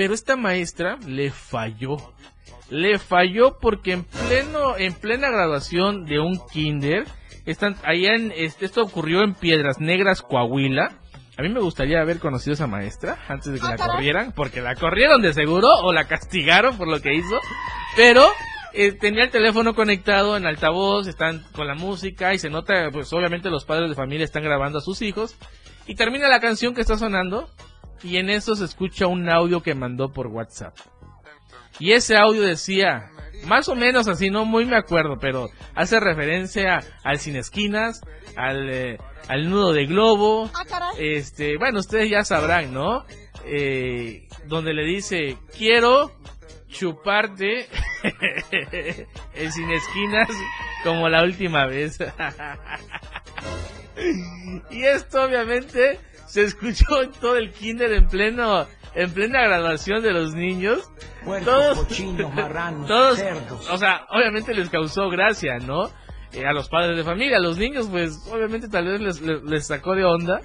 Pero 0.00 0.14
esta 0.14 0.34
maestra 0.34 0.96
le 1.06 1.30
falló. 1.30 1.98
Le 2.70 2.98
falló 2.98 3.58
porque 3.60 3.92
en 3.92 4.04
pleno 4.04 4.78
en 4.78 4.94
plena 4.94 5.28
graduación 5.28 6.06
de 6.06 6.18
un 6.18 6.40
kinder 6.50 7.04
están 7.44 7.76
allá 7.84 8.14
en 8.14 8.32
esto 8.32 8.82
ocurrió 8.82 9.22
en 9.22 9.34
Piedras 9.34 9.78
Negras, 9.78 10.22
Coahuila 10.22 10.92
a 11.36 11.42
mí 11.42 11.50
me 11.50 11.60
gustaría 11.60 12.00
haber 12.00 12.18
conocido 12.18 12.52
a 12.52 12.54
esa 12.54 12.66
maestra 12.66 13.18
antes 13.28 13.52
de 13.52 13.60
que 13.60 13.66
la 13.66 13.76
corrieran, 13.76 14.32
porque 14.32 14.62
la 14.62 14.74
corrieron 14.74 15.20
de 15.20 15.34
seguro 15.34 15.68
o 15.68 15.92
la 15.92 16.06
castigaron 16.06 16.78
por 16.78 16.88
lo 16.88 17.02
que 17.02 17.14
hizo. 17.14 17.38
Pero 17.94 18.26
eh, 18.72 18.92
tenía 18.92 19.24
el 19.24 19.30
teléfono 19.30 19.74
conectado 19.74 20.34
en 20.38 20.46
altavoz, 20.46 21.08
están 21.08 21.44
con 21.54 21.66
la 21.66 21.74
música 21.74 22.32
y 22.32 22.38
se 22.38 22.48
nota, 22.48 22.88
pues 22.90 23.12
obviamente 23.12 23.50
los 23.50 23.66
padres 23.66 23.90
de 23.90 23.96
familia 23.96 24.24
están 24.24 24.44
grabando 24.44 24.78
a 24.78 24.82
sus 24.82 25.02
hijos. 25.02 25.36
Y 25.86 25.94
termina 25.94 26.28
la 26.28 26.40
canción 26.40 26.74
que 26.74 26.80
está 26.80 26.96
sonando 26.96 27.50
y 28.02 28.16
en 28.16 28.30
eso 28.30 28.56
se 28.56 28.64
escucha 28.64 29.06
un 29.06 29.28
audio 29.28 29.62
que 29.62 29.74
mandó 29.74 30.12
por 30.12 30.28
WhatsApp. 30.28 30.74
Y 31.78 31.92
ese 31.92 32.16
audio 32.16 32.42
decía, 32.42 33.10
más 33.46 33.68
o 33.68 33.74
menos 33.74 34.08
así, 34.08 34.30
no 34.30 34.44
muy 34.44 34.66
me 34.66 34.76
acuerdo, 34.76 35.16
pero 35.20 35.48
hace 35.74 35.98
referencia 35.98 36.80
al 37.04 37.18
Sin 37.18 37.36
Esquinas, 37.36 38.00
al, 38.36 38.70
eh, 38.70 38.98
al 39.28 39.48
nudo 39.48 39.72
de 39.72 39.86
globo. 39.86 40.50
Ah, 40.54 40.92
este, 40.98 41.56
bueno, 41.58 41.80
ustedes 41.80 42.10
ya 42.10 42.24
sabrán, 42.24 42.72
¿no? 42.72 43.04
Eh, 43.46 44.28
donde 44.46 44.74
le 44.74 44.84
dice, 44.84 45.38
quiero 45.56 46.12
chuparte 46.68 47.66
el 49.34 49.52
Sin 49.52 49.70
Esquinas 49.70 50.28
como 50.84 51.08
la 51.08 51.22
última 51.22 51.66
vez. 51.66 51.98
y 54.70 54.84
esto 54.84 55.24
obviamente 55.24 55.98
se 56.30 56.44
escuchó 56.44 57.02
en 57.02 57.10
todo 57.12 57.36
el 57.36 57.52
kinder 57.52 57.92
en 57.92 58.06
pleno 58.06 58.66
en 58.94 59.12
plena 59.12 59.42
graduación 59.42 60.02
de 60.02 60.12
los 60.12 60.34
niños. 60.34 60.90
Todos, 61.44 61.86
todos, 62.86 63.20
o 63.70 63.76
sea, 63.76 64.06
obviamente 64.10 64.54
les 64.54 64.68
causó 64.68 65.08
gracia, 65.08 65.58
¿no? 65.58 65.90
Eh, 66.32 66.46
a 66.46 66.52
los 66.52 66.68
padres 66.68 66.96
de 66.96 67.04
familia, 67.04 67.38
a 67.38 67.40
los 67.40 67.58
niños, 67.58 67.88
pues 67.90 68.24
obviamente 68.30 68.68
tal 68.68 68.86
vez 68.86 69.00
les, 69.00 69.20
les, 69.20 69.42
les 69.42 69.66
sacó 69.66 69.94
de 69.94 70.04
onda. 70.04 70.40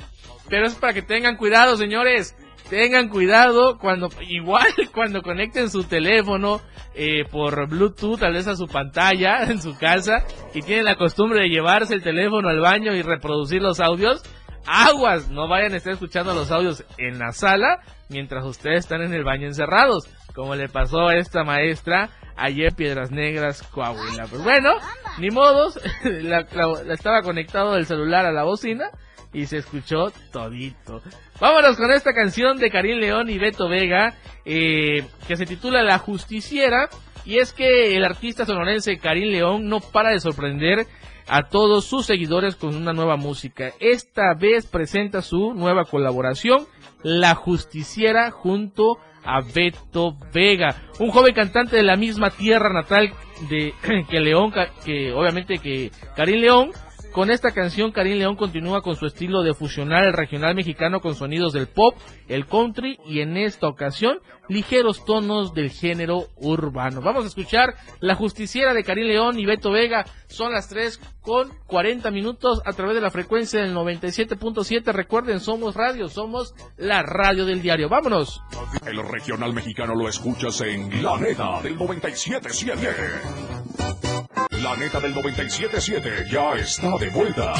Pero 0.50 0.66
es 0.68 0.76
para 0.76 0.94
que 0.94 1.02
tengan 1.02 1.38
cuidado, 1.38 1.78
señores. 1.78 2.36
Tengan 2.70 3.10
cuidado 3.10 3.78
cuando, 3.78 4.10
igual 4.28 4.68
cuando 4.94 5.22
conecten 5.22 5.70
su 5.70 5.84
teléfono 5.84 6.62
eh, 6.96 7.24
por 7.30 7.68
Bluetooth, 7.68 8.20
tal 8.20 8.34
vez 8.34 8.48
a 8.48 8.56
su 8.56 8.68
pantalla 8.68 9.44
en 9.50 9.62
su 9.62 9.78
casa, 9.78 10.26
y 10.54 10.62
tienen 10.62 10.86
la 10.86 10.96
costumbre 10.96 11.42
de 11.42 11.50
llevarse 11.50 11.94
el 11.94 12.02
teléfono 12.02 12.50
al 12.50 12.60
baño 12.60 12.96
y 12.96 13.02
reproducir 13.02 13.62
los 13.62 13.80
audios. 13.80 14.24
Aguas, 14.68 15.30
no 15.30 15.48
vayan 15.48 15.74
a 15.74 15.78
estar 15.78 15.94
escuchando 15.94 16.34
los 16.34 16.52
audios 16.52 16.84
en 16.98 17.20
la 17.20 17.32
sala 17.32 17.80
mientras 18.10 18.44
ustedes 18.46 18.80
están 18.80 19.02
en 19.02 19.14
el 19.14 19.24
baño 19.24 19.48
encerrados, 19.48 20.08
como 20.34 20.56
le 20.56 20.70
pasó 20.70 21.08
a 21.08 21.16
esta 21.16 21.44
maestra 21.44 22.10
ayer 22.36 22.74
Piedras 22.74 23.12
Negras, 23.12 23.64
Coahuila. 23.64 24.26
Pues 24.28 24.44
bueno, 24.44 24.72
ni 25.20 25.30
modos, 25.30 25.80
la, 26.04 26.46
la- 26.52 26.94
estaba 26.94 27.22
conectado 27.22 27.76
el 27.78 27.86
celular 27.86 28.26
a 28.26 28.32
la 28.32 28.44
bocina 28.44 28.90
y 29.34 29.46
se 29.48 29.58
escuchó 29.58 30.12
todito. 30.32 31.02
Vámonos 31.40 31.78
con 31.78 31.92
esta 31.92 32.14
canción 32.14 32.58
de 32.58 32.70
Karim 32.72 33.00
León 33.00 33.30
y 33.30 33.38
Beto 33.38 33.68
Vega, 33.68 34.14
eh, 34.46 35.06
que 35.28 35.36
se 35.36 35.46
titula 35.46 35.84
La 35.84 35.98
Justiciera. 36.00 36.90
Y 37.26 37.40
es 37.40 37.54
que 37.54 37.96
el 37.96 38.06
artista 38.06 38.46
sonorense 38.46 38.98
Karim 38.98 39.32
León 39.32 39.68
no 39.68 39.80
para 39.80 40.12
de 40.12 40.20
sorprender 40.20 40.86
a 41.28 41.44
todos 41.50 41.86
sus 41.86 42.06
seguidores 42.06 42.56
con 42.56 42.76
una 42.76 42.94
nueva 42.94 43.18
música. 43.18 43.72
Esta 43.80 44.34
vez 44.40 44.68
presenta 44.68 45.22
su 45.22 45.54
nueva 45.54 45.86
colaboración, 45.86 46.66
La 47.04 47.34
Justiciera, 47.36 48.32
junto 48.32 49.00
a 49.24 49.42
Beto 49.42 50.18
Vega, 50.34 50.76
un 51.00 51.10
joven 51.10 51.34
cantante 51.34 51.78
de 51.78 51.84
la 51.84 51.96
misma 51.96 52.30
tierra 52.30 52.72
natal 52.72 53.12
de 53.50 53.74
que 54.10 54.20
León, 54.20 54.54
que 54.86 55.12
obviamente 55.14 55.58
que 55.58 55.92
Karim 56.16 56.42
León. 56.42 56.72
Con 57.16 57.32
esta 57.32 57.52
canción, 57.52 57.94
Karim 57.94 58.18
León 58.18 58.36
continúa 58.36 58.82
con 58.82 58.98
su 58.98 59.06
estilo 59.06 59.42
de 59.42 59.54
fusionar 59.54 60.06
el 60.06 60.12
regional 60.12 60.54
mexicano 60.54 61.00
con 61.00 61.16
sonidos 61.16 61.54
del 61.54 61.68
pop, 61.68 61.96
el 62.28 62.46
country 62.46 63.00
y 63.06 63.22
en 63.22 63.38
esta 63.38 63.70
ocasión 63.70 64.20
ligeros 64.50 65.06
tonos 65.06 65.54
del 65.54 65.72
género 65.72 66.28
urbano. 66.36 67.00
Vamos 67.00 67.24
a 67.24 67.28
escuchar 67.28 67.76
La 68.02 68.16
Justiciera 68.16 68.74
de 68.74 68.84
Karim 68.84 69.08
León 69.08 69.40
y 69.40 69.46
Beto 69.46 69.72
Vega. 69.72 70.04
Son 70.28 70.52
las 70.52 70.68
3 70.68 71.00
con 71.22 71.54
40 71.68 72.12
minutos 72.12 72.62
a 72.66 72.74
través 72.74 72.96
de 72.96 73.02
la 73.02 73.12
frecuencia 73.12 73.62
del 73.62 73.74
97.7. 73.74 74.92
Recuerden, 74.92 75.40
somos 75.40 75.74
radio, 75.74 76.10
somos 76.10 76.54
la 76.76 77.02
radio 77.02 77.46
del 77.46 77.62
diario. 77.62 77.88
Vámonos. 77.88 78.42
El 78.86 79.02
regional 79.08 79.54
mexicano 79.54 79.96
lo 79.96 80.10
escuchas 80.10 80.60
en 80.60 81.02
La 81.02 81.18
Neta 81.18 81.62
del 81.62 81.78
97.7. 81.78 84.35
La 84.66 84.76
Neta 84.76 85.00
del 85.00 85.14
97.7 85.14 86.28
ya 86.28 86.54
está 86.56 86.98
de 86.98 87.12
vuelta. 87.12 87.54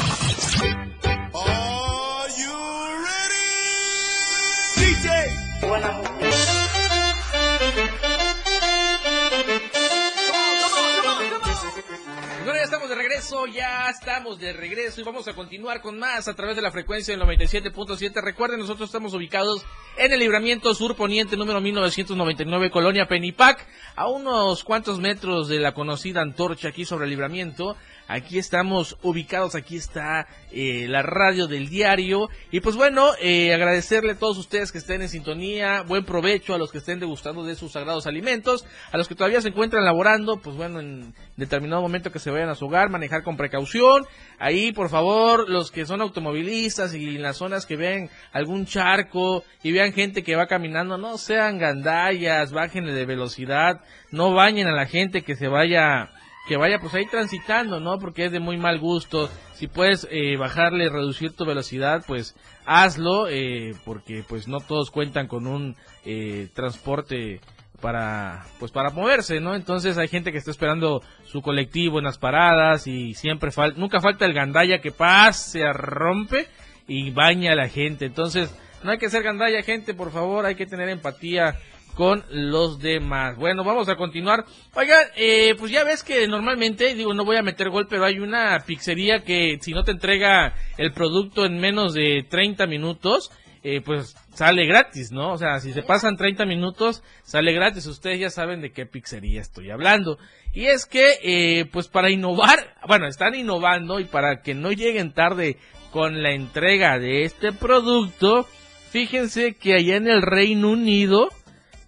Regreso, 13.26 13.46
ya 13.46 13.90
estamos 13.90 14.38
de 14.38 14.52
regreso 14.52 15.00
y 15.00 15.04
vamos 15.04 15.26
a 15.26 15.32
continuar 15.32 15.80
con 15.80 15.98
más 15.98 16.28
a 16.28 16.34
través 16.34 16.54
de 16.54 16.62
la 16.62 16.70
frecuencia 16.70 17.16
del 17.16 17.26
97.7. 17.26 18.22
Recuerden, 18.22 18.60
nosotros 18.60 18.88
estamos 18.88 19.14
ubicados 19.14 19.64
en 19.96 20.12
el 20.12 20.20
libramiento 20.20 20.72
sur 20.74 20.94
poniente 20.94 21.36
número 21.36 21.60
1999, 21.60 22.70
Colonia 22.70 23.08
Penipac, 23.08 23.66
a 23.96 24.08
unos 24.08 24.62
cuantos 24.62 25.00
metros 25.00 25.48
de 25.48 25.58
la 25.58 25.74
conocida 25.74 26.20
antorcha 26.20 26.68
aquí 26.68 26.84
sobre 26.84 27.04
el 27.04 27.10
libramiento. 27.10 27.76
Aquí 28.08 28.38
estamos 28.38 28.96
ubicados, 29.02 29.56
aquí 29.56 29.76
está 29.76 30.28
eh, 30.52 30.86
la 30.88 31.02
radio 31.02 31.48
del 31.48 31.68
diario. 31.68 32.28
Y 32.52 32.60
pues 32.60 32.76
bueno, 32.76 33.10
eh, 33.20 33.52
agradecerle 33.52 34.12
a 34.12 34.18
todos 34.18 34.38
ustedes 34.38 34.70
que 34.70 34.78
estén 34.78 35.02
en 35.02 35.08
sintonía, 35.08 35.82
buen 35.82 36.04
provecho 36.04 36.54
a 36.54 36.58
los 36.58 36.70
que 36.70 36.78
estén 36.78 37.00
degustando 37.00 37.42
de 37.42 37.56
sus 37.56 37.72
sagrados 37.72 38.06
alimentos, 38.06 38.64
a 38.92 38.96
los 38.96 39.08
que 39.08 39.16
todavía 39.16 39.40
se 39.40 39.48
encuentran 39.48 39.84
laborando, 39.84 40.36
pues 40.36 40.56
bueno, 40.56 40.78
en 40.78 41.14
determinado 41.36 41.82
momento 41.82 42.12
que 42.12 42.20
se 42.20 42.30
vayan 42.30 42.48
a 42.48 42.54
su 42.54 42.66
hogar, 42.66 42.90
manejar 42.90 43.24
con 43.24 43.36
precaución. 43.36 44.06
Ahí, 44.38 44.72
por 44.72 44.88
favor, 44.88 45.48
los 45.48 45.72
que 45.72 45.84
son 45.84 46.00
automovilistas 46.00 46.94
y 46.94 47.16
en 47.16 47.22
las 47.22 47.38
zonas 47.38 47.66
que 47.66 47.76
ven 47.76 48.08
algún 48.32 48.66
charco 48.66 49.42
y 49.64 49.72
vean 49.72 49.92
gente 49.92 50.22
que 50.22 50.36
va 50.36 50.46
caminando, 50.46 50.96
no 50.96 51.18
sean 51.18 51.58
gandallas, 51.58 52.52
bájenle 52.52 52.92
de 52.92 53.04
velocidad, 53.04 53.80
no 54.12 54.32
bañen 54.32 54.68
a 54.68 54.76
la 54.76 54.86
gente 54.86 55.22
que 55.22 55.34
se 55.34 55.48
vaya 55.48 56.10
que 56.46 56.56
vaya 56.56 56.78
pues 56.78 56.94
ahí 56.94 57.06
transitando, 57.06 57.80
¿no? 57.80 57.98
Porque 57.98 58.26
es 58.26 58.32
de 58.32 58.40
muy 58.40 58.56
mal 58.56 58.78
gusto. 58.78 59.28
Si 59.54 59.66
puedes 59.66 60.06
eh, 60.10 60.36
bajarle, 60.36 60.88
reducir 60.88 61.32
tu 61.32 61.44
velocidad, 61.44 62.04
pues 62.06 62.36
hazlo, 62.64 63.26
eh, 63.28 63.74
porque 63.84 64.24
pues 64.26 64.46
no 64.46 64.58
todos 64.60 64.90
cuentan 64.90 65.26
con 65.26 65.46
un 65.46 65.76
eh, 66.04 66.48
transporte 66.54 67.40
para 67.80 68.46
pues 68.58 68.72
para 68.72 68.90
moverse, 68.90 69.40
¿no? 69.40 69.54
Entonces 69.54 69.98
hay 69.98 70.08
gente 70.08 70.32
que 70.32 70.38
está 70.38 70.50
esperando 70.50 71.02
su 71.24 71.42
colectivo 71.42 71.98
en 71.98 72.04
las 72.04 72.18
paradas 72.18 72.86
y 72.86 73.14
siempre 73.14 73.50
falta, 73.50 73.78
nunca 73.78 74.00
falta 74.00 74.24
el 74.24 74.32
gandalla 74.32 74.80
que 74.80 74.92
pase, 74.92 75.70
rompe 75.72 76.46
y 76.86 77.10
baña 77.10 77.52
a 77.52 77.56
la 77.56 77.68
gente. 77.68 78.06
Entonces 78.06 78.54
no 78.82 78.92
hay 78.92 78.98
que 78.98 79.10
ser 79.10 79.22
gandalla, 79.22 79.62
gente, 79.62 79.94
por 79.94 80.12
favor, 80.12 80.46
hay 80.46 80.54
que 80.54 80.66
tener 80.66 80.88
empatía 80.88 81.56
con 81.96 82.24
los 82.30 82.78
demás. 82.78 83.36
Bueno, 83.38 83.64
vamos 83.64 83.88
a 83.88 83.96
continuar. 83.96 84.44
Oigan, 84.74 85.06
eh, 85.16 85.54
pues 85.58 85.72
ya 85.72 85.82
ves 85.82 86.04
que 86.04 86.28
normalmente, 86.28 86.94
digo, 86.94 87.14
no 87.14 87.24
voy 87.24 87.36
a 87.36 87.42
meter 87.42 87.70
gol, 87.70 87.86
pero 87.88 88.04
hay 88.04 88.18
una 88.18 88.62
pizzería 88.66 89.24
que 89.24 89.56
si 89.62 89.72
no 89.72 89.82
te 89.82 89.92
entrega 89.92 90.54
el 90.76 90.92
producto 90.92 91.46
en 91.46 91.58
menos 91.58 91.94
de 91.94 92.26
30 92.28 92.66
minutos, 92.66 93.30
eh, 93.62 93.80
pues 93.80 94.14
sale 94.34 94.66
gratis, 94.66 95.10
¿no? 95.10 95.32
O 95.32 95.38
sea, 95.38 95.58
si 95.58 95.72
se 95.72 95.82
pasan 95.82 96.18
30 96.18 96.44
minutos, 96.44 97.02
sale 97.24 97.52
gratis. 97.52 97.86
Ustedes 97.86 98.20
ya 98.20 98.30
saben 98.30 98.60
de 98.60 98.72
qué 98.72 98.84
pizzería 98.84 99.40
estoy 99.40 99.70
hablando. 99.70 100.18
Y 100.52 100.66
es 100.66 100.84
que, 100.84 101.14
eh, 101.22 101.64
pues 101.72 101.88
para 101.88 102.10
innovar, 102.10 102.74
bueno, 102.86 103.06
están 103.06 103.34
innovando 103.34 104.00
y 104.00 104.04
para 104.04 104.42
que 104.42 104.54
no 104.54 104.70
lleguen 104.70 105.14
tarde 105.14 105.56
con 105.90 106.22
la 106.22 106.32
entrega 106.32 106.98
de 106.98 107.22
este 107.22 107.52
producto, 107.52 108.46
fíjense 108.90 109.54
que 109.54 109.74
allá 109.74 109.96
en 109.96 110.08
el 110.08 110.20
Reino 110.20 110.68
Unido, 110.68 111.30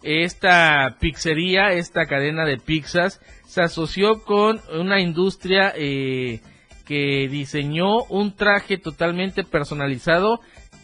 esta 0.09 0.97
pizzería, 1.01 1.73
esta 1.73 2.07
cadena 2.07 2.47
de 2.47 2.57
pizzas, 2.57 3.21
se 3.47 3.61
asoció 3.61 4.25
con 4.25 4.61
una 4.73 5.01
industria 5.01 5.73
eh, 5.77 6.41
que 6.87 7.29
diseñó 7.29 8.05
un 8.05 8.35
traje 8.35 8.79
totalmente 8.79 9.45
personalizado 9.45 10.41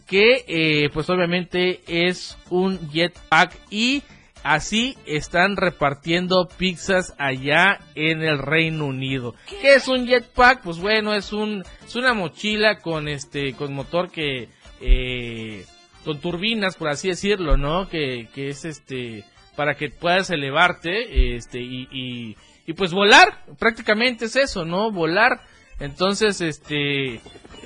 que 0.07 0.45
eh, 0.47 0.91
pues 0.93 1.09
obviamente 1.09 1.81
es 1.87 2.37
un 2.51 2.91
jetpack 2.91 3.57
y 3.71 4.03
así 4.43 4.99
están 5.07 5.57
repartiendo 5.57 6.47
pizzas 6.59 7.15
allá 7.17 7.79
en 7.95 8.23
el 8.23 8.39
Reino 8.39 8.85
Unido. 8.85 9.35
¿Qué 9.49 9.77
es 9.77 9.89
un 9.89 10.07
jetpack? 10.07 10.63
Pues 10.63 10.79
bueno, 10.79 11.15
es 11.15 11.33
un 11.33 11.65
es 11.83 11.97
una 11.97 12.13
mochila 12.13 12.81
con 12.81 13.09
este 13.09 13.55
con 13.55 13.73
motor 13.73 14.11
que 14.11 14.49
eh, 14.83 15.65
con 16.05 16.21
turbinas 16.21 16.77
por 16.77 16.89
así 16.89 17.09
decirlo, 17.09 17.57
¿no? 17.57 17.89
Que, 17.89 18.29
que 18.35 18.49
es 18.49 18.65
este 18.65 19.25
para 19.57 19.75
que 19.75 19.91
puedas 19.91 20.31
elevarte 20.31 21.37
este 21.37 21.61
y, 21.61 21.89
y, 21.91 22.37
y 22.67 22.73
pues 22.73 22.93
volar, 22.93 23.45
prácticamente 23.59 24.27
es 24.27 24.37
eso, 24.37 24.65
¿no? 24.65 24.91
Volar. 24.91 25.41
Entonces, 25.81 26.41
este 26.41 27.21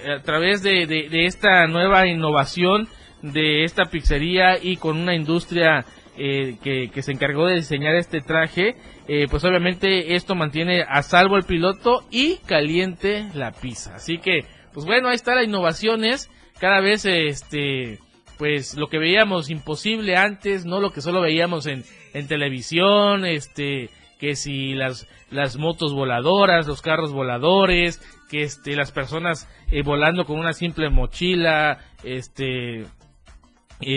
a 0.06 0.22
través 0.22 0.62
de, 0.62 0.86
de, 0.86 1.26
esta 1.26 1.66
nueva 1.66 2.06
innovación 2.06 2.88
de 3.22 3.64
esta 3.64 3.86
pizzería 3.86 4.58
y 4.62 4.76
con 4.76 4.96
una 4.96 5.14
industria 5.14 5.84
eh, 6.16 6.56
que, 6.62 6.90
que 6.90 7.02
se 7.02 7.12
encargó 7.12 7.46
de 7.46 7.56
diseñar 7.56 7.96
este 7.96 8.20
traje, 8.20 8.76
eh, 9.08 9.26
pues 9.30 9.44
obviamente 9.44 10.14
esto 10.14 10.34
mantiene 10.34 10.84
a 10.88 11.02
salvo 11.02 11.36
el 11.36 11.44
piloto 11.44 12.04
y 12.10 12.36
caliente 12.46 13.26
la 13.34 13.52
pizza. 13.52 13.94
Así 13.94 14.18
que, 14.18 14.44
pues 14.72 14.86
bueno, 14.86 15.08
ahí 15.08 15.16
está 15.16 15.34
la 15.34 15.44
innovación 15.44 16.04
es 16.04 16.30
cada 16.60 16.80
vez 16.80 17.04
este 17.04 17.98
pues 18.38 18.76
lo 18.76 18.88
que 18.88 18.98
veíamos 18.98 19.50
imposible 19.50 20.16
antes, 20.16 20.64
no 20.64 20.80
lo 20.80 20.92
que 20.92 21.00
solo 21.00 21.20
veíamos 21.20 21.66
en, 21.66 21.84
en 22.14 22.28
televisión, 22.28 23.24
este, 23.24 23.90
que 24.18 24.36
si 24.36 24.74
las, 24.74 25.08
las 25.30 25.56
motos 25.56 25.92
voladoras, 25.92 26.66
los 26.66 26.80
carros 26.80 27.12
voladores, 27.12 28.00
que 28.30 28.42
este, 28.42 28.76
las 28.76 28.92
personas 28.92 29.48
eh, 29.70 29.82
volando 29.82 30.24
con 30.24 30.38
una 30.38 30.52
simple 30.52 30.88
mochila, 30.90 31.78
este, 32.04 32.84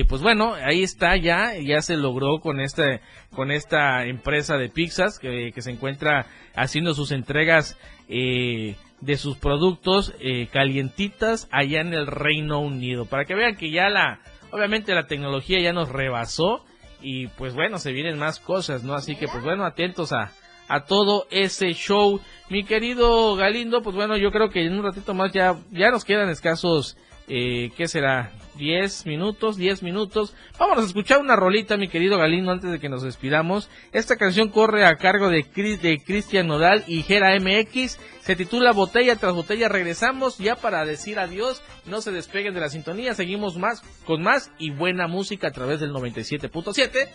pues 0.08 0.22
bueno, 0.22 0.54
ahí 0.54 0.84
está 0.84 1.16
ya, 1.18 1.54
ya 1.58 1.82
se 1.82 1.98
logró 1.98 2.40
con 2.40 2.60
este, 2.60 3.02
con 3.34 3.52
esta 3.52 4.06
empresa 4.06 4.58
de 4.58 4.70
pizzas 4.70 5.20
que, 5.20 5.52
que 5.54 5.62
se 5.62 5.72
encuentra 5.72 6.28
haciendo 6.56 6.94
sus 6.94 7.12
entregas 7.12 7.78
eh, 8.08 8.76
de 9.00 9.18
sus 9.18 9.38
productos 9.38 10.14
eh, 10.20 10.48
calientitas 10.52 11.48
allá 11.52 11.82
en 11.82 11.94
el 11.94 12.08
Reino 12.08 12.60
Unido. 12.60 13.06
Para 13.06 13.26
que 13.26 13.36
vean 13.36 13.56
que 13.56 13.72
ya 13.72 13.90
la, 13.90 14.20
obviamente 14.52 14.94
la 14.94 15.08
tecnología 15.08 15.60
ya 15.60 15.74
nos 15.74 15.90
rebasó 15.90 16.64
y 17.02 17.28
pues 17.28 17.54
bueno, 17.54 17.80
se 17.80 17.92
vienen 17.92 18.18
más 18.18 18.40
cosas, 18.40 18.84
¿no? 18.84 18.94
Así 18.94 19.16
que 19.16 19.28
pues 19.28 19.44
bueno, 19.44 19.66
atentos 19.66 20.14
a, 20.14 20.32
a 20.68 20.86
todo 20.86 21.28
ese 21.32 21.74
show. 21.74 22.20
Mi 22.50 22.64
querido 22.64 23.36
Galindo, 23.36 23.82
pues 23.82 23.96
bueno, 23.96 24.18
yo 24.18 24.32
creo 24.32 24.50
que 24.50 24.66
en 24.66 24.74
un 24.74 24.84
ratito 24.84 25.14
más 25.14 25.32
ya, 25.34 25.56
ya 25.72 25.90
nos 25.90 26.06
quedan 26.06 26.30
escasos 26.30 26.98
eh, 27.34 27.72
¿qué 27.78 27.88
será? 27.88 28.34
10 28.58 29.06
minutos, 29.06 29.56
10 29.56 29.84
minutos. 29.84 30.36
Vámonos 30.60 30.84
a 30.84 30.88
escuchar 30.88 31.20
una 31.20 31.38
rolita, 31.38 31.78
mi 31.78 31.88
querido 31.88 32.18
Galindo, 32.18 32.52
antes 32.52 32.70
de 32.70 32.80
que 32.80 32.90
nos 32.90 33.04
despidamos. 33.04 33.70
Esta 33.94 34.18
canción 34.18 34.50
corre 34.50 34.86
a 34.86 34.98
cargo 34.98 35.30
de, 35.30 35.46
de 35.82 36.04
Cristian 36.06 36.48
Nodal 36.48 36.84
y 36.88 37.04
Gera 37.04 37.34
MX. 37.40 37.98
Se 38.20 38.36
titula 38.36 38.74
Botella 38.74 39.16
tras 39.16 39.34
Botella. 39.34 39.70
Regresamos 39.70 40.40
ya 40.40 40.58
para 40.58 40.84
decir 40.84 41.20
adiós. 41.20 41.62
No 41.86 42.02
se 42.02 42.12
despeguen 42.12 42.54
de 42.54 42.60
la 42.60 42.68
sintonía. 42.68 43.14
Seguimos 43.14 43.58
más 43.58 43.82
con 44.06 44.22
más 44.22 44.52
y 44.60 44.72
buena 44.72 45.08
música 45.08 45.48
a 45.48 45.52
través 45.52 45.80
del 45.80 45.94
97.7, 45.94 47.08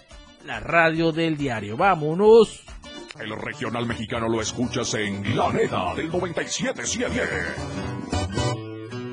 la 0.47 0.61
radio 0.61 1.13
del 1.13 1.37
diario. 1.37 1.77
Vámonos. 1.77 2.65
El 3.21 3.37
regional 3.37 3.85
mexicano 3.85 4.31
lo 4.31 4.41
escuchas 4.41 4.95
en 4.95 5.37
La 5.37 5.53
Neta 5.53 5.95
del 5.95 6.11
97.7. 6.11 8.66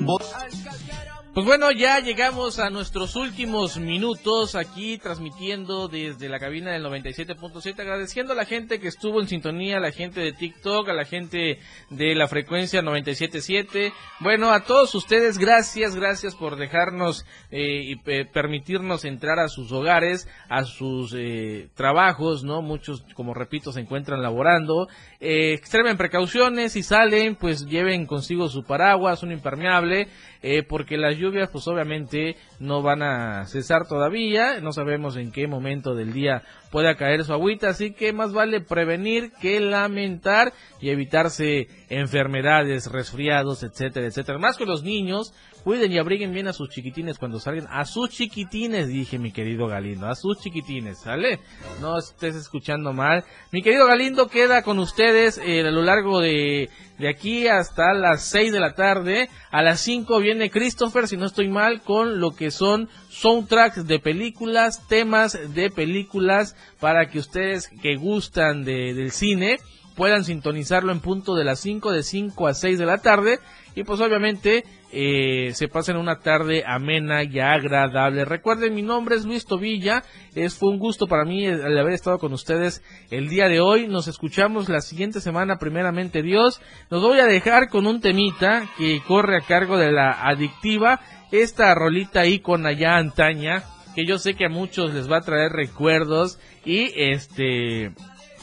¡Al 0.05 0.51
calquero! 0.63 1.12
Pues 1.33 1.47
bueno, 1.47 1.71
ya 1.71 1.99
llegamos 1.99 2.59
a 2.59 2.69
nuestros 2.69 3.15
últimos 3.15 3.79
minutos 3.79 4.53
aquí 4.53 4.99
transmitiendo 4.99 5.87
desde 5.87 6.29
la 6.29 6.37
cabina 6.37 6.71
del 6.71 6.85
97.7, 6.85 7.79
agradeciendo 7.79 8.33
a 8.33 8.35
la 8.35 8.45
gente 8.45 8.79
que 8.79 8.87
estuvo 8.87 9.19
en 9.19 9.27
sintonía, 9.27 9.77
a 9.77 9.79
la 9.79 9.91
gente 9.91 10.21
de 10.21 10.33
TikTok, 10.33 10.89
a 10.89 10.93
la 10.93 11.05
gente 11.05 11.57
de 11.89 12.13
la 12.13 12.27
frecuencia 12.27 12.83
97.7. 12.83 13.93
Bueno, 14.19 14.51
a 14.51 14.63
todos 14.63 14.93
ustedes, 14.93 15.39
gracias, 15.39 15.95
gracias 15.95 16.35
por 16.35 16.55
dejarnos 16.55 17.25
eh, 17.49 17.81
y 17.81 17.95
permitirnos 18.25 19.03
entrar 19.03 19.39
a 19.39 19.47
sus 19.47 19.71
hogares, 19.71 20.27
a 20.49 20.65
sus 20.65 21.15
eh, 21.17 21.67
trabajos, 21.73 22.43
¿no? 22.43 22.61
Muchos, 22.61 23.03
como 23.15 23.33
repito, 23.33 23.71
se 23.71 23.79
encuentran 23.79 24.21
laborando. 24.21 24.87
Eh, 25.19 25.53
extremen 25.53 25.97
precauciones, 25.97 26.75
y 26.75 26.83
salen, 26.83 27.35
pues 27.37 27.65
lleven 27.65 28.05
consigo 28.05 28.49
su 28.49 28.63
paraguas, 28.65 29.23
un 29.23 29.31
impermeable, 29.31 30.09
eh, 30.43 30.61
porque 30.61 30.97
las 30.97 31.17
lluvias, 31.17 31.49
pues 31.49 31.67
obviamente 31.67 32.35
no 32.63 32.81
van 32.81 33.03
a 33.03 33.45
cesar 33.45 33.87
todavía, 33.87 34.61
no 34.61 34.71
sabemos 34.71 35.17
en 35.17 35.31
qué 35.31 35.47
momento 35.47 35.95
del 35.95 36.13
día 36.13 36.43
pueda 36.71 36.95
caer 36.95 37.25
su 37.25 37.33
agüita, 37.33 37.69
así 37.69 37.91
que 37.93 38.13
más 38.13 38.31
vale 38.31 38.61
prevenir 38.61 39.31
que 39.41 39.59
lamentar 39.59 40.53
y 40.79 40.89
evitarse 40.89 41.67
enfermedades, 41.89 42.89
resfriados, 42.89 43.63
etcétera, 43.63 44.07
etcétera. 44.07 44.39
Más 44.39 44.57
con 44.57 44.69
los 44.69 44.83
niños, 44.83 45.33
Cuiden 45.63 45.93
y 45.93 45.97
abriguen 45.97 46.33
bien 46.33 46.49
a 46.49 46.53
sus 46.53 46.69
chiquitines 46.69 47.17
cuando 47.17 47.39
salgan. 47.39 47.67
A 47.71 47.85
sus 47.85 48.09
chiquitines, 48.09 48.89
dije 48.89 49.17
mi 49.17 49.31
querido 49.31 49.67
Galindo. 49.67 50.07
A 50.07 50.15
sus 50.15 50.39
chiquitines, 50.41 50.99
¿sale? 50.99 51.39
No 51.79 51.97
estés 51.97 52.35
escuchando 52.35 52.91
mal. 52.91 53.23
Mi 53.51 53.61
querido 53.61 53.87
Galindo 53.87 54.27
queda 54.27 54.61
con 54.63 54.77
ustedes 54.79 55.37
eh, 55.37 55.61
a 55.61 55.71
lo 55.71 55.81
largo 55.81 56.19
de, 56.19 56.69
de 56.99 57.07
aquí 57.07 57.47
hasta 57.47 57.93
las 57.93 58.23
6 58.25 58.51
de 58.51 58.59
la 58.59 58.73
tarde. 58.73 59.29
A 59.51 59.61
las 59.61 59.79
5 59.79 60.19
viene 60.19 60.49
Christopher, 60.49 61.07
si 61.07 61.15
no 61.15 61.25
estoy 61.25 61.47
mal, 61.47 61.81
con 61.81 62.19
lo 62.19 62.31
que 62.31 62.51
son 62.53 62.89
soundtracks 63.09 63.85
de 63.87 63.99
películas, 63.99 64.87
temas 64.87 65.37
de 65.53 65.69
películas, 65.69 66.55
para 66.79 67.09
que 67.09 67.19
ustedes 67.19 67.67
que 67.81 67.95
gustan 67.95 68.63
de, 68.63 68.93
del 68.93 69.11
cine 69.11 69.59
puedan 69.95 70.23
sintonizarlo 70.23 70.91
en 70.91 70.99
punto 70.99 71.35
de 71.35 71.43
las 71.43 71.59
5, 71.59 71.91
de 71.91 72.03
5 72.03 72.47
a 72.47 72.53
6 72.53 72.79
de 72.79 72.85
la 72.85 72.97
tarde. 72.99 73.39
Y 73.75 73.83
pues 73.83 73.99
obviamente 74.01 74.63
eh, 74.91 75.51
se 75.53 75.67
pasen 75.67 75.97
una 75.97 76.19
tarde 76.19 76.63
amena 76.65 77.23
y 77.23 77.39
agradable. 77.39 78.25
Recuerden, 78.25 78.75
mi 78.75 78.83
nombre 78.83 79.15
es 79.15 79.25
Luis 79.25 79.45
Tobilla. 79.45 80.03
Es, 80.35 80.55
fue 80.55 80.69
un 80.69 80.77
gusto 80.77 81.07
para 81.07 81.25
mí 81.25 81.45
el 81.45 81.77
haber 81.77 81.93
estado 81.93 82.19
con 82.19 82.33
ustedes 82.33 82.83
el 83.09 83.29
día 83.29 83.47
de 83.47 83.59
hoy. 83.59 83.87
Nos 83.87 84.07
escuchamos 84.07 84.69
la 84.69 84.81
siguiente 84.81 85.21
semana, 85.21 85.57
primeramente 85.57 86.21
Dios. 86.21 86.61
Nos 86.91 87.01
voy 87.01 87.19
a 87.19 87.25
dejar 87.25 87.69
con 87.69 87.87
un 87.87 88.01
temita 88.01 88.67
que 88.77 89.01
corre 89.07 89.37
a 89.37 89.41
cargo 89.41 89.77
de 89.77 89.91
la 89.91 90.11
adictiva. 90.27 90.99
Esta 91.31 91.73
rolita 91.73 92.21
con 92.43 92.67
allá 92.67 92.97
antaña, 92.97 93.63
que 93.95 94.05
yo 94.05 94.19
sé 94.19 94.35
que 94.35 94.45
a 94.45 94.49
muchos 94.49 94.93
les 94.93 95.11
va 95.11 95.17
a 95.17 95.21
traer 95.21 95.51
recuerdos 95.51 96.39
y 96.63 96.91
este 96.95 97.91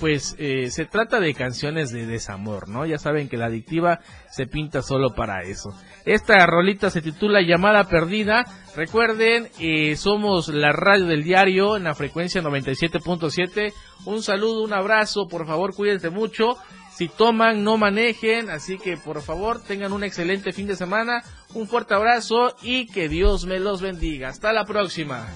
pues 0.00 0.34
eh, 0.38 0.70
se 0.70 0.86
trata 0.86 1.20
de 1.20 1.34
canciones 1.34 1.92
de 1.92 2.06
desamor, 2.06 2.68
¿no? 2.68 2.86
Ya 2.86 2.98
saben 2.98 3.28
que 3.28 3.36
la 3.36 3.46
adictiva 3.46 4.00
se 4.30 4.46
pinta 4.46 4.82
solo 4.82 5.14
para 5.14 5.42
eso. 5.42 5.70
Esta 6.06 6.46
rolita 6.46 6.88
se 6.88 7.02
titula 7.02 7.42
Llamada 7.42 7.84
Perdida. 7.84 8.44
Recuerden, 8.74 9.50
eh, 9.60 9.94
somos 9.96 10.48
la 10.48 10.72
radio 10.72 11.06
del 11.06 11.22
diario 11.22 11.76
en 11.76 11.84
la 11.84 11.94
frecuencia 11.94 12.42
97.7. 12.42 13.74
Un 14.06 14.22
saludo, 14.22 14.62
un 14.62 14.72
abrazo, 14.72 15.28
por 15.28 15.46
favor 15.46 15.74
cuídense 15.74 16.08
mucho. 16.08 16.56
Si 16.96 17.08
toman, 17.08 17.62
no 17.62 17.76
manejen, 17.76 18.50
así 18.50 18.78
que 18.78 18.96
por 18.96 19.22
favor 19.22 19.62
tengan 19.62 19.92
un 19.92 20.04
excelente 20.04 20.52
fin 20.52 20.66
de 20.66 20.76
semana. 20.76 21.22
Un 21.54 21.68
fuerte 21.68 21.94
abrazo 21.94 22.54
y 22.62 22.86
que 22.86 23.08
Dios 23.08 23.44
me 23.44 23.60
los 23.60 23.80
bendiga. 23.82 24.28
Hasta 24.28 24.52
la 24.52 24.64
próxima. 24.64 25.26